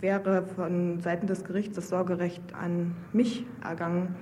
Wäre 0.00 0.44
von 0.44 1.00
Seiten 1.00 1.26
des 1.26 1.44
Gerichts 1.44 1.76
das 1.76 1.88
Sorgerecht 1.88 2.54
an 2.54 2.94
mich 3.12 3.46
ergangen, 3.62 4.14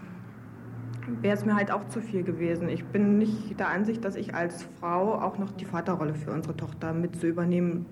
wäre 1.21 1.37
es 1.37 1.45
mir 1.45 1.55
halt 1.55 1.71
auch 1.71 1.89
zu 1.89 2.01
viel 2.01 2.23
gewesen. 2.23 2.69
Ich 2.69 2.85
bin 2.85 3.19
nicht 3.19 3.59
der 3.59 3.69
Ansicht, 3.69 4.05
dass 4.05 4.17
ich 4.17 4.35
als 4.35 4.63
Frau 4.81 5.15
auch 5.15 5.39
noch 5.39 5.53
die 5.53 5.65
Vaterrolle 5.65 6.15
für 6.15 6.33
unsere 6.33 6.57
Tochter 6.57 6.93
mit 6.93 7.17
zu 7.17 7.27
übernehmen, 7.27 7.87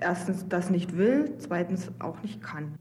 erstens 0.00 0.48
das 0.48 0.70
nicht 0.70 0.96
will, 0.96 1.34
zweitens 1.38 1.92
auch 1.98 2.22
nicht 2.22 2.42
kann. 2.42 2.74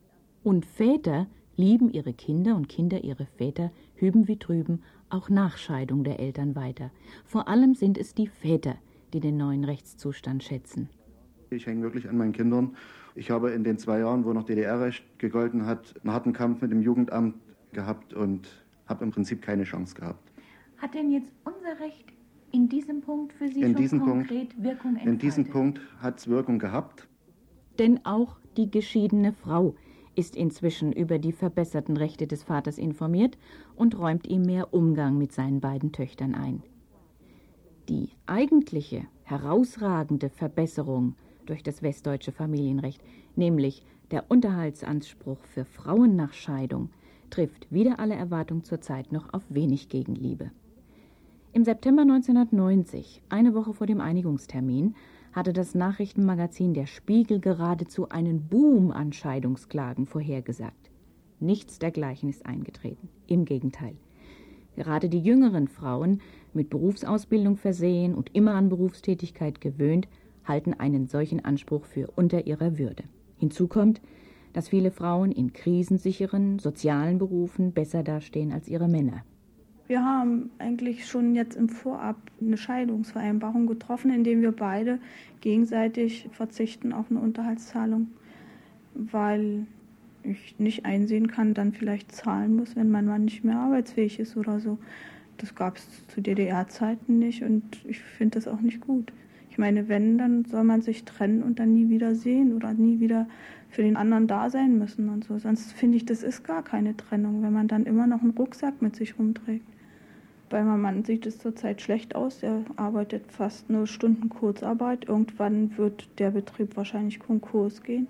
Und 0.43 0.65
Väter 0.65 1.28
lieben 1.56 1.91
ihre 1.91 2.13
Kinder 2.13 2.56
und 2.56 2.67
Kinder 2.67 3.04
ihre 3.04 3.26
Väter 3.26 3.71
hüben 3.95 4.28
wie 4.28 4.38
drüben 4.38 4.82
auch 5.10 5.30
nach 5.30 5.58
Scheidung 5.58 6.04
der 6.04 6.19
Eltern 6.19 6.56
weiter. 6.56 6.89
Vor 7.26 7.47
allem 7.47 7.76
sind 7.76 7.97
es 7.97 8.15
die 8.15 8.28
Väter, 8.28 8.76
die 9.13 9.19
den 9.19 9.38
neuen 9.38 9.63
Rechtszustand 9.63 10.43
schätzen. 10.43 10.89
Ich 11.49 11.67
hänge 11.67 11.84
wirklich 11.84 12.10
an 12.10 12.17
meinen 12.17 12.34
Kindern. 12.34 12.76
Ich 13.15 13.30
habe 13.30 13.52
in 13.52 13.63
den 13.63 13.78
zwei 13.78 13.99
Jahren, 13.99 14.26
wo 14.26 14.34
noch 14.34 14.43
DDR-Recht 14.43 15.19
gegolten 15.19 15.65
hat, 15.65 15.93
einen 16.02 16.13
harten 16.13 16.34
Kampf 16.34 16.62
mit 16.62 16.71
dem 16.71 16.82
Jugendamt 16.82 17.36
gehabt 17.71 18.13
und 18.13 18.47
habe 18.88 19.04
im 19.04 19.12
Prinzip 19.12 19.41
keine 19.41 19.63
Chance 19.63 19.95
gehabt. 19.95 20.32
Hat 20.78 20.93
denn 20.93 21.12
jetzt 21.12 21.32
unser 21.45 21.80
Recht 21.80 22.06
in 22.52 22.67
diesem 22.69 23.02
Punkt 23.02 23.34
für 23.34 23.47
Sie 23.47 23.62
in 23.62 23.78
schon 23.88 23.99
konkret 23.99 24.49
Punkt, 24.49 24.63
Wirkung 24.63 24.91
entfaltet? 24.91 25.08
In 25.13 25.19
diesem 25.19 25.45
Punkt 25.47 25.82
hat 25.99 26.19
es 26.19 26.28
Wirkung 26.28 26.60
gehabt. 26.60 27.08
Denn 27.80 28.06
auch 28.06 28.38
die 28.58 28.69
geschiedene 28.69 29.34
Frau 29.34 29.76
ist 30.15 30.36
inzwischen 30.36 30.91
über 30.91 31.17
die 31.17 31.32
verbesserten 31.32 31.97
Rechte 31.97 32.28
des 32.28 32.43
Vaters 32.43 32.78
informiert 32.78 33.38
und 33.76 33.97
räumt 33.97 34.28
ihm 34.28 34.43
mehr 34.43 34.73
Umgang 34.73 35.17
mit 35.17 35.32
seinen 35.32 35.60
beiden 35.60 35.91
Töchtern 35.91 36.36
ein. 36.36 36.62
Die 37.89 38.10
eigentliche, 38.26 39.06
herausragende 39.24 40.30
Verbesserung 40.30 41.15
durch 41.46 41.63
das 41.63 41.82
westdeutsche 41.82 42.32
Familienrecht, 42.32 43.02
nämlich 43.36 43.84
der 44.12 44.30
Unterhaltsanspruch 44.30 45.39
für 45.43 45.65
Frauen 45.65 46.15
nach 46.15 46.34
Scheidung, 46.34 46.89
trifft 47.30 47.72
wieder 47.72 48.00
alle 48.00 48.15
Erwartung 48.15 48.63
zurzeit 48.63 49.12
noch 49.12 49.34
auf 49.34 49.43
wenig 49.50 49.89
Gegenliebe. 49.89 50.52
Im 51.52 51.65
September 51.65 52.04
1990, 52.04 53.22
eine 53.30 53.54
Woche 53.54 53.74
vor 53.74 53.86
dem 53.86 54.00
Einigungstermin, 54.00 54.96
hatte 55.34 55.52
das 55.52 55.76
Nachrichtenmagazin 55.76 56.74
Der 56.74 56.86
Spiegel 56.86 57.39
geradezu 57.39 58.08
einen 58.10 58.48
Boom 58.48 58.91
an 58.91 59.12
Scheidungsklagen 59.12 60.06
vorhergesagt. 60.06 60.89
Nichts 61.39 61.80
dergleichen 61.80 62.30
ist 62.30 62.46
eingetreten. 62.46 63.10
Im 63.28 63.46
Gegenteil. 63.46 63.96
Gerade 64.75 65.09
die 65.09 65.19
jüngeren 65.19 65.67
Frauen, 65.67 66.21
mit 66.53 66.69
Berufsausbildung 66.69 67.57
versehen 67.57 68.15
und 68.15 68.36
immer 68.36 68.53
an 68.53 68.69
Berufstätigkeit 68.69 69.62
gewöhnt, 69.62 70.07
halten 70.45 70.73
einen 70.73 71.07
solchen 71.07 71.43
Anspruch 71.43 71.86
für 71.86 72.12
unter 72.15 72.47
ihrer 72.47 72.77
Würde. 72.77 73.03
Hinzu 73.38 73.67
kommt, 73.67 74.01
dass 74.53 74.69
viele 74.69 74.91
Frauen 74.91 75.31
in 75.31 75.53
krisensicheren, 75.53 76.59
sozialen 76.59 77.17
Berufen 77.17 77.71
besser 77.71 78.03
dastehen 78.03 78.51
als 78.51 78.67
ihre 78.67 78.88
Männer. 78.88 79.23
Wir 79.88 80.03
haben 80.03 80.49
eigentlich 80.59 81.05
schon 81.05 81.36
jetzt 81.36 81.55
im 81.55 81.69
Vorab 81.69 82.15
eine 82.39 82.57
Scheidungsvereinbarung 82.57 83.67
getroffen, 83.67 84.13
indem 84.13 84.41
wir 84.41 84.51
beide 84.51 84.99
gegenseitig 85.41 86.29
verzichten 86.31 86.93
auf 86.93 87.09
eine 87.09 87.19
Unterhaltszahlung, 87.19 88.07
weil 88.93 89.67
ich 90.23 90.59
nicht 90.59 90.86
einsehen 90.86 91.27
kann, 91.27 91.53
dann 91.53 91.73
vielleicht 91.73 92.12
zahlen 92.12 92.55
muss, 92.55 92.75
wenn 92.75 92.91
mein 92.91 93.05
Mann 93.05 93.25
nicht 93.25 93.43
mehr 93.43 93.57
arbeitsfähig 93.57 94.19
ist 94.19 94.38
oder 94.38 94.59
so. 94.59 94.77
Das 95.38 95.55
gab 95.55 95.77
es 95.77 96.07
zu 96.07 96.21
DDR-Zeiten 96.21 97.19
nicht 97.19 97.43
und 97.43 97.63
ich 97.86 97.99
finde 97.99 98.39
das 98.39 98.47
auch 98.47 98.62
nicht 98.62 98.81
gut. 98.81 99.12
Ich 99.49 99.57
meine, 99.57 99.88
wenn, 99.88 100.17
dann 100.17 100.45
soll 100.45 100.63
man 100.63 100.81
sich 100.81 101.03
trennen 101.03 101.43
und 101.43 101.59
dann 101.59 101.73
nie 101.73 101.89
wieder 101.89 102.15
sehen 102.15 102.55
oder 102.55 102.73
nie 102.73 102.99
wieder 102.99 103.27
für 103.69 103.83
den 103.83 103.97
anderen 103.97 104.27
da 104.27 104.49
sein 104.49 104.77
müssen 104.77 105.09
und 105.09 105.25
so. 105.25 105.38
Sonst 105.38 105.73
finde 105.73 105.97
ich, 105.97 106.05
das 106.05 106.23
ist 106.23 106.43
gar 106.43 106.63
keine 106.63 106.97
Trennung, 106.97 107.43
wenn 107.43 107.53
man 107.53 107.67
dann 107.67 107.86
immer 107.86 108.07
noch 108.07 108.21
einen 108.21 108.31
Rucksack 108.31 108.81
mit 108.81 108.95
sich 108.95 109.17
rumträgt. 109.19 109.65
Bei 110.49 110.63
meinem 110.63 110.81
Mann 110.81 111.03
sieht 111.03 111.25
es 111.25 111.39
zurzeit 111.39 111.81
schlecht 111.81 112.15
aus. 112.15 112.43
Er 112.43 112.63
arbeitet 112.75 113.31
fast 113.31 113.69
nur 113.69 113.88
Stunden 113.88 114.29
Kurzarbeit. 114.29 115.07
Irgendwann 115.07 115.75
wird 115.77 116.07
der 116.19 116.31
Betrieb 116.31 116.77
wahrscheinlich 116.77 117.19
Konkurs 117.19 117.81
gehen 117.81 118.07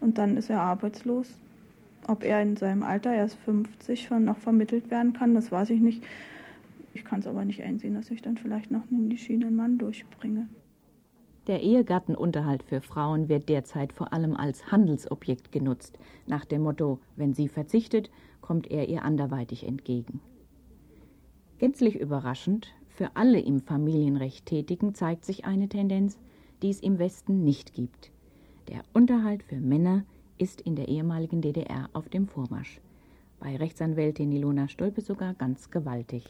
und 0.00 0.18
dann 0.18 0.36
ist 0.36 0.50
er 0.50 0.60
arbeitslos. 0.60 1.38
Ob 2.06 2.22
er 2.22 2.42
in 2.42 2.56
seinem 2.56 2.82
Alter, 2.82 3.14
erst 3.14 3.36
50, 3.38 4.10
noch 4.20 4.38
vermittelt 4.38 4.90
werden 4.90 5.12
kann, 5.14 5.34
das 5.34 5.50
weiß 5.50 5.70
ich 5.70 5.80
nicht. 5.80 6.02
Ich 6.92 7.04
kann 7.04 7.20
es 7.20 7.26
aber 7.26 7.44
nicht 7.44 7.62
einsehen, 7.62 7.94
dass 7.94 8.10
ich 8.10 8.22
dann 8.22 8.36
vielleicht 8.36 8.70
noch 8.70 8.82
einen 8.90 9.08
geschiedenen 9.08 9.56
Mann 9.56 9.78
durchbringe. 9.78 10.48
Der 11.46 11.62
Ehegattenunterhalt 11.62 12.62
für 12.62 12.80
Frauen 12.80 13.28
wird 13.28 13.48
derzeit 13.48 13.92
vor 13.92 14.12
allem 14.12 14.34
als 14.34 14.70
Handelsobjekt 14.70 15.52
genutzt, 15.52 15.98
nach 16.26 16.44
dem 16.44 16.62
Motto, 16.62 17.00
wenn 17.16 17.34
sie 17.34 17.48
verzichtet, 17.48 18.10
kommt 18.40 18.70
er 18.70 18.88
ihr 18.88 19.02
anderweitig 19.02 19.66
entgegen. 19.66 20.20
Gänzlich 21.58 22.00
überraschend, 22.00 22.72
für 22.88 23.16
alle 23.16 23.40
im 23.40 23.60
Familienrecht 23.60 24.46
Tätigen 24.46 24.94
zeigt 24.94 25.24
sich 25.24 25.44
eine 25.44 25.68
Tendenz, 25.68 26.18
die 26.62 26.70
es 26.70 26.80
im 26.80 26.98
Westen 26.98 27.42
nicht 27.42 27.74
gibt. 27.74 28.10
Der 28.68 28.82
Unterhalt 28.92 29.42
für 29.42 29.60
Männer 29.60 30.04
ist 30.38 30.60
in 30.60 30.76
der 30.76 30.88
ehemaligen 30.88 31.40
DDR 31.40 31.88
auf 31.92 32.08
dem 32.08 32.26
Vormarsch. 32.26 32.80
Bei 33.40 33.56
Rechtsanwältin 33.56 34.32
Ilona 34.32 34.68
Stolpe 34.68 35.00
sogar 35.00 35.34
ganz 35.34 35.70
gewaltig. 35.70 36.24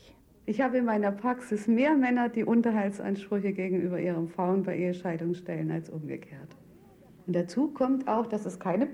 Ich 0.46 0.61
habe 0.61 0.78
in 0.78 0.84
meiner 0.84 1.11
Praxis 1.11 1.66
mehr 1.66 1.94
Männer, 1.94 2.28
die 2.28 2.44
Unterhaltsansprüche 2.44 3.52
gegenüber 3.52 3.98
ihren 3.98 4.28
Frauen 4.28 4.62
bei 4.62 4.76
Ehescheidung 4.76 5.34
stellen, 5.34 5.70
als 5.70 5.88
umgekehrt. 5.88 6.57
Und 7.26 7.34
dazu 7.34 7.68
kommt 7.68 8.09
auch, 8.09 8.26
dass 8.26 8.44
es 8.44 8.61
keine 8.61 8.88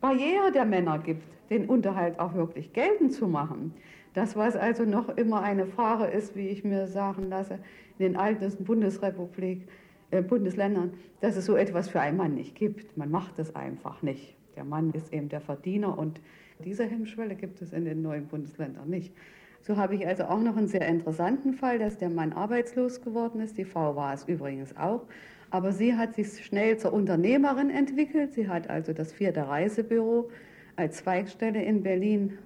Barriere 0.00 0.52
der 0.52 0.66
Männer 0.66 0.98
gibt, 0.98 1.22
den 1.48 1.66
Unterhalt 1.66 2.18
auch 2.18 2.34
wirklich 2.34 2.72
geltend 2.72 3.14
zu 3.14 3.28
machen. 3.28 3.72
Das, 4.12 4.36
was 4.36 4.56
also 4.56 4.84
noch 4.84 5.08
immer 5.16 5.42
eine 5.42 5.66
Frage 5.66 6.04
ist, 6.04 6.36
wie 6.36 6.48
ich 6.48 6.64
mir 6.64 6.86
sagen 6.86 7.28
lasse, 7.28 7.60
in 7.98 8.06
den 8.06 8.16
alten 8.16 8.64
Bundesrepublik, 8.64 9.68
äh, 10.10 10.22
Bundesländern, 10.22 10.92
dass 11.20 11.36
es 11.36 11.46
so 11.46 11.56
etwas 11.56 11.88
für 11.88 12.00
einen 12.00 12.16
Mann 12.16 12.34
nicht 12.34 12.56
gibt. 12.56 12.96
Man 12.96 13.10
macht 13.10 13.38
es 13.38 13.54
einfach 13.54 14.02
nicht. 14.02 14.36
Der 14.60 14.66
Mann 14.66 14.90
ist 14.90 15.10
eben 15.10 15.30
der 15.30 15.40
Verdiener 15.40 15.96
und 15.96 16.20
diese 16.62 16.84
Hemmschwelle 16.84 17.34
gibt 17.34 17.62
es 17.62 17.72
in 17.72 17.86
den 17.86 18.02
neuen 18.02 18.26
Bundesländern 18.26 18.90
nicht. 18.90 19.14
So 19.62 19.78
habe 19.78 19.94
ich 19.94 20.06
also 20.06 20.24
auch 20.24 20.42
noch 20.42 20.54
einen 20.54 20.68
sehr 20.68 20.86
interessanten 20.86 21.54
Fall, 21.54 21.78
dass 21.78 21.96
der 21.96 22.10
Mann 22.10 22.34
arbeitslos 22.34 23.00
geworden 23.00 23.40
ist. 23.40 23.56
Die 23.56 23.64
Frau 23.64 23.96
war 23.96 24.12
es 24.12 24.24
übrigens 24.24 24.76
auch. 24.76 25.06
Aber 25.48 25.72
sie 25.72 25.94
hat 25.94 26.14
sich 26.14 26.44
schnell 26.44 26.76
zur 26.76 26.92
Unternehmerin 26.92 27.70
entwickelt. 27.70 28.34
Sie 28.34 28.48
hat 28.48 28.68
also 28.68 28.92
das 28.92 29.14
vierte 29.14 29.48
Reisebüro 29.48 30.28
als 30.76 30.98
Zweigstelle 30.98 31.62
in 31.62 31.82
Berlin 31.82 32.36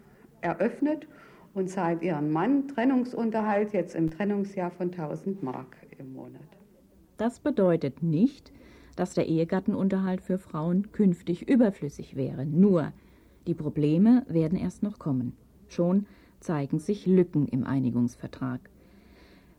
eröffnet 0.40 1.08
und 1.52 1.68
zahlt 1.68 2.00
ihren 2.02 2.30
Mann 2.30 2.68
Trennungsunterhalt 2.68 3.72
jetzt 3.72 3.96
im 3.96 4.08
Trennungsjahr 4.08 4.70
von 4.70 4.92
1000 4.92 5.42
Mark 5.42 5.78
im 5.98 6.12
Monat. 6.12 6.42
Das 7.16 7.40
bedeutet 7.40 8.04
nicht, 8.04 8.52
dass 8.94 9.14
der 9.14 9.28
Ehegattenunterhalt 9.28 10.20
für 10.20 10.38
Frauen 10.38 10.92
künftig 10.92 11.48
überflüssig 11.48 12.16
wäre. 12.16 12.46
Nur, 12.46 12.92
die 13.46 13.54
Probleme 13.54 14.24
werden 14.28 14.58
erst 14.58 14.82
noch 14.82 14.98
kommen. 14.98 15.32
Schon 15.68 16.06
zeigen 16.40 16.78
sich 16.78 17.06
Lücken 17.06 17.46
im 17.46 17.64
Einigungsvertrag. 17.64 18.60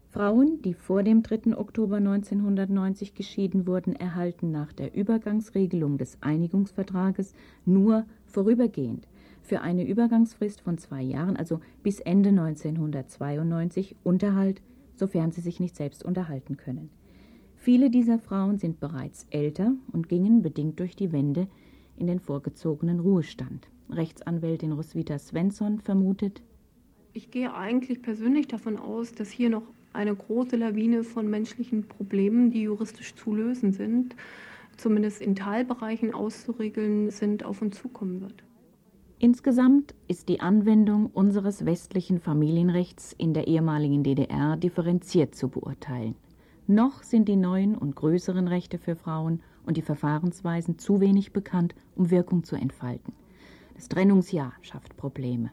Frauen, 0.09 0.61
die 0.61 0.73
vor 0.73 1.03
dem 1.03 1.23
3. 1.23 1.57
Oktober 1.57 1.97
1990 1.97 3.15
geschieden 3.15 3.67
wurden, 3.67 3.95
erhalten 3.95 4.49
nach 4.51 4.71
der 4.71 4.95
Übergangsregelung 4.95 5.97
des 5.97 6.17
Einigungsvertrages 6.21 7.33
nur 7.65 8.05
vorübergehend 8.25 9.07
für 9.45 9.61
eine 9.61 9.85
Übergangsfrist 9.87 10.61
von 10.61 10.77
zwei 10.77 11.01
Jahren, 11.01 11.37
also 11.37 11.59
bis 11.83 11.99
Ende 11.99 12.29
1992, 12.29 13.95
Unterhalt, 14.03 14.61
sofern 14.95 15.31
sie 15.31 15.41
sich 15.41 15.59
nicht 15.59 15.75
selbst 15.75 16.03
unterhalten 16.03 16.57
können. 16.57 16.89
Viele 17.65 17.89
dieser 17.89 18.19
Frauen 18.19 18.59
sind 18.59 18.79
bereits 18.79 19.25
älter 19.31 19.73
und 19.91 20.07
gingen 20.07 20.43
bedingt 20.43 20.79
durch 20.79 20.95
die 20.95 21.11
Wende 21.11 21.47
in 21.97 22.05
den 22.05 22.19
vorgezogenen 22.19 22.99
Ruhestand. 22.99 23.67
Rechtsanwältin 23.89 24.71
Roswitha 24.71 25.17
Svensson 25.17 25.79
vermutet, 25.79 26.43
ich 27.13 27.31
gehe 27.31 27.55
eigentlich 27.55 28.03
persönlich 28.03 28.47
davon 28.47 28.77
aus, 28.77 29.13
dass 29.13 29.31
hier 29.31 29.49
noch 29.49 29.63
eine 29.93 30.15
große 30.15 30.55
Lawine 30.57 31.03
von 31.03 31.27
menschlichen 31.27 31.87
Problemen, 31.87 32.51
die 32.51 32.61
juristisch 32.61 33.15
zu 33.15 33.33
lösen 33.33 33.73
sind, 33.73 34.15
zumindest 34.77 35.19
in 35.19 35.35
Teilbereichen 35.35 36.13
auszuregeln 36.13 37.09
sind, 37.09 37.45
auf 37.45 37.63
uns 37.63 37.81
zukommen 37.81 38.21
wird. 38.21 38.43
Insgesamt 39.17 39.95
ist 40.07 40.29
die 40.29 40.39
Anwendung 40.39 41.07
unseres 41.07 41.65
westlichen 41.65 42.19
Familienrechts 42.19 43.15
in 43.17 43.33
der 43.33 43.47
ehemaligen 43.47 44.03
DDR 44.03 44.55
differenziert 44.55 45.33
zu 45.33 45.49
beurteilen. 45.49 46.13
Noch 46.67 47.03
sind 47.03 47.27
die 47.27 47.35
neuen 47.35 47.75
und 47.75 47.95
größeren 47.95 48.47
Rechte 48.47 48.79
für 48.79 48.95
Frauen 48.95 49.41
und 49.67 49.77
die 49.77 49.83
Verfahrensweisen 49.83 50.79
zu 50.79 50.99
wenig 50.99 51.31
bekannt, 51.31 51.75
um 51.95 52.09
Wirkung 52.09 52.43
zu 52.43 52.55
entfalten. 52.55 53.13
Das 53.75 53.87
Trennungsjahr 53.87 54.53
schafft 54.61 54.97
Probleme. 54.97 55.51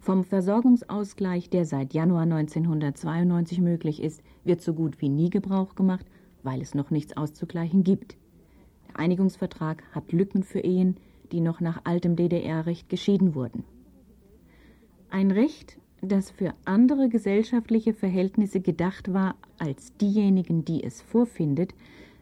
Vom 0.00 0.24
Versorgungsausgleich, 0.24 1.50
der 1.50 1.66
seit 1.66 1.92
Januar 1.92 2.22
1992 2.22 3.60
möglich 3.60 4.02
ist, 4.02 4.22
wird 4.44 4.62
so 4.62 4.72
gut 4.72 5.02
wie 5.02 5.10
nie 5.10 5.28
Gebrauch 5.28 5.74
gemacht, 5.74 6.06
weil 6.42 6.62
es 6.62 6.74
noch 6.74 6.90
nichts 6.90 7.14
auszugleichen 7.14 7.84
gibt. 7.84 8.16
Der 8.88 9.00
Einigungsvertrag 9.00 9.82
hat 9.92 10.12
Lücken 10.12 10.44
für 10.44 10.60
Ehen, 10.60 10.96
die 11.30 11.40
noch 11.40 11.60
nach 11.60 11.82
altem 11.84 12.16
DDR-Recht 12.16 12.88
geschieden 12.88 13.34
wurden. 13.34 13.64
Ein 15.10 15.30
Recht, 15.30 15.78
das 16.00 16.30
für 16.30 16.54
andere 16.64 17.08
gesellschaftliche 17.08 17.92
Verhältnisse 17.92 18.60
gedacht 18.60 19.12
war 19.12 19.36
als 19.58 19.96
diejenigen, 19.96 20.64
die 20.64 20.84
es 20.84 21.00
vorfindet, 21.00 21.74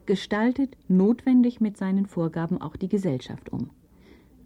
gestaltet 0.07 0.77
notwendig 0.89 1.61
mit 1.61 1.77
seinen 1.77 2.07
Vorgaben 2.07 2.61
auch 2.61 2.77
die 2.77 2.89
Gesellschaft 2.89 3.53
um. 3.53 3.71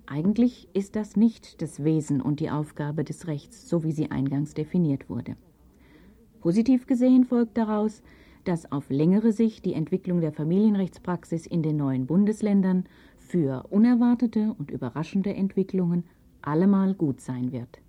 Eigentlich 0.06 0.68
ist 0.72 0.96
das 0.96 1.16
nicht 1.16 1.62
das 1.62 1.84
Wesen 1.84 2.20
und 2.20 2.40
die 2.40 2.50
Aufgabe 2.50 3.04
des 3.04 3.28
Rechts, 3.28 3.68
so 3.68 3.84
wie 3.84 3.92
sie 3.92 4.10
eingangs 4.10 4.54
definiert 4.54 5.08
wurde. 5.08 5.36
Positiv 6.40 6.86
gesehen 6.86 7.24
folgt 7.24 7.56
daraus, 7.56 8.02
dass 8.44 8.72
auf 8.72 8.90
längere 8.90 9.32
Sicht 9.32 9.64
die 9.66 9.74
Entwicklung 9.74 10.20
der 10.20 10.32
Familienrechtspraxis 10.32 11.46
in 11.46 11.62
den 11.62 11.76
neuen 11.76 12.06
Bundesländern 12.06 12.86
für 13.18 13.66
unerwartete 13.70 14.54
und 14.58 14.70
überraschende 14.70 15.34
Entwicklungen 15.34 16.04
allemal 16.42 16.94
gut 16.94 17.20
sein 17.20 17.52
wird. 17.52 17.80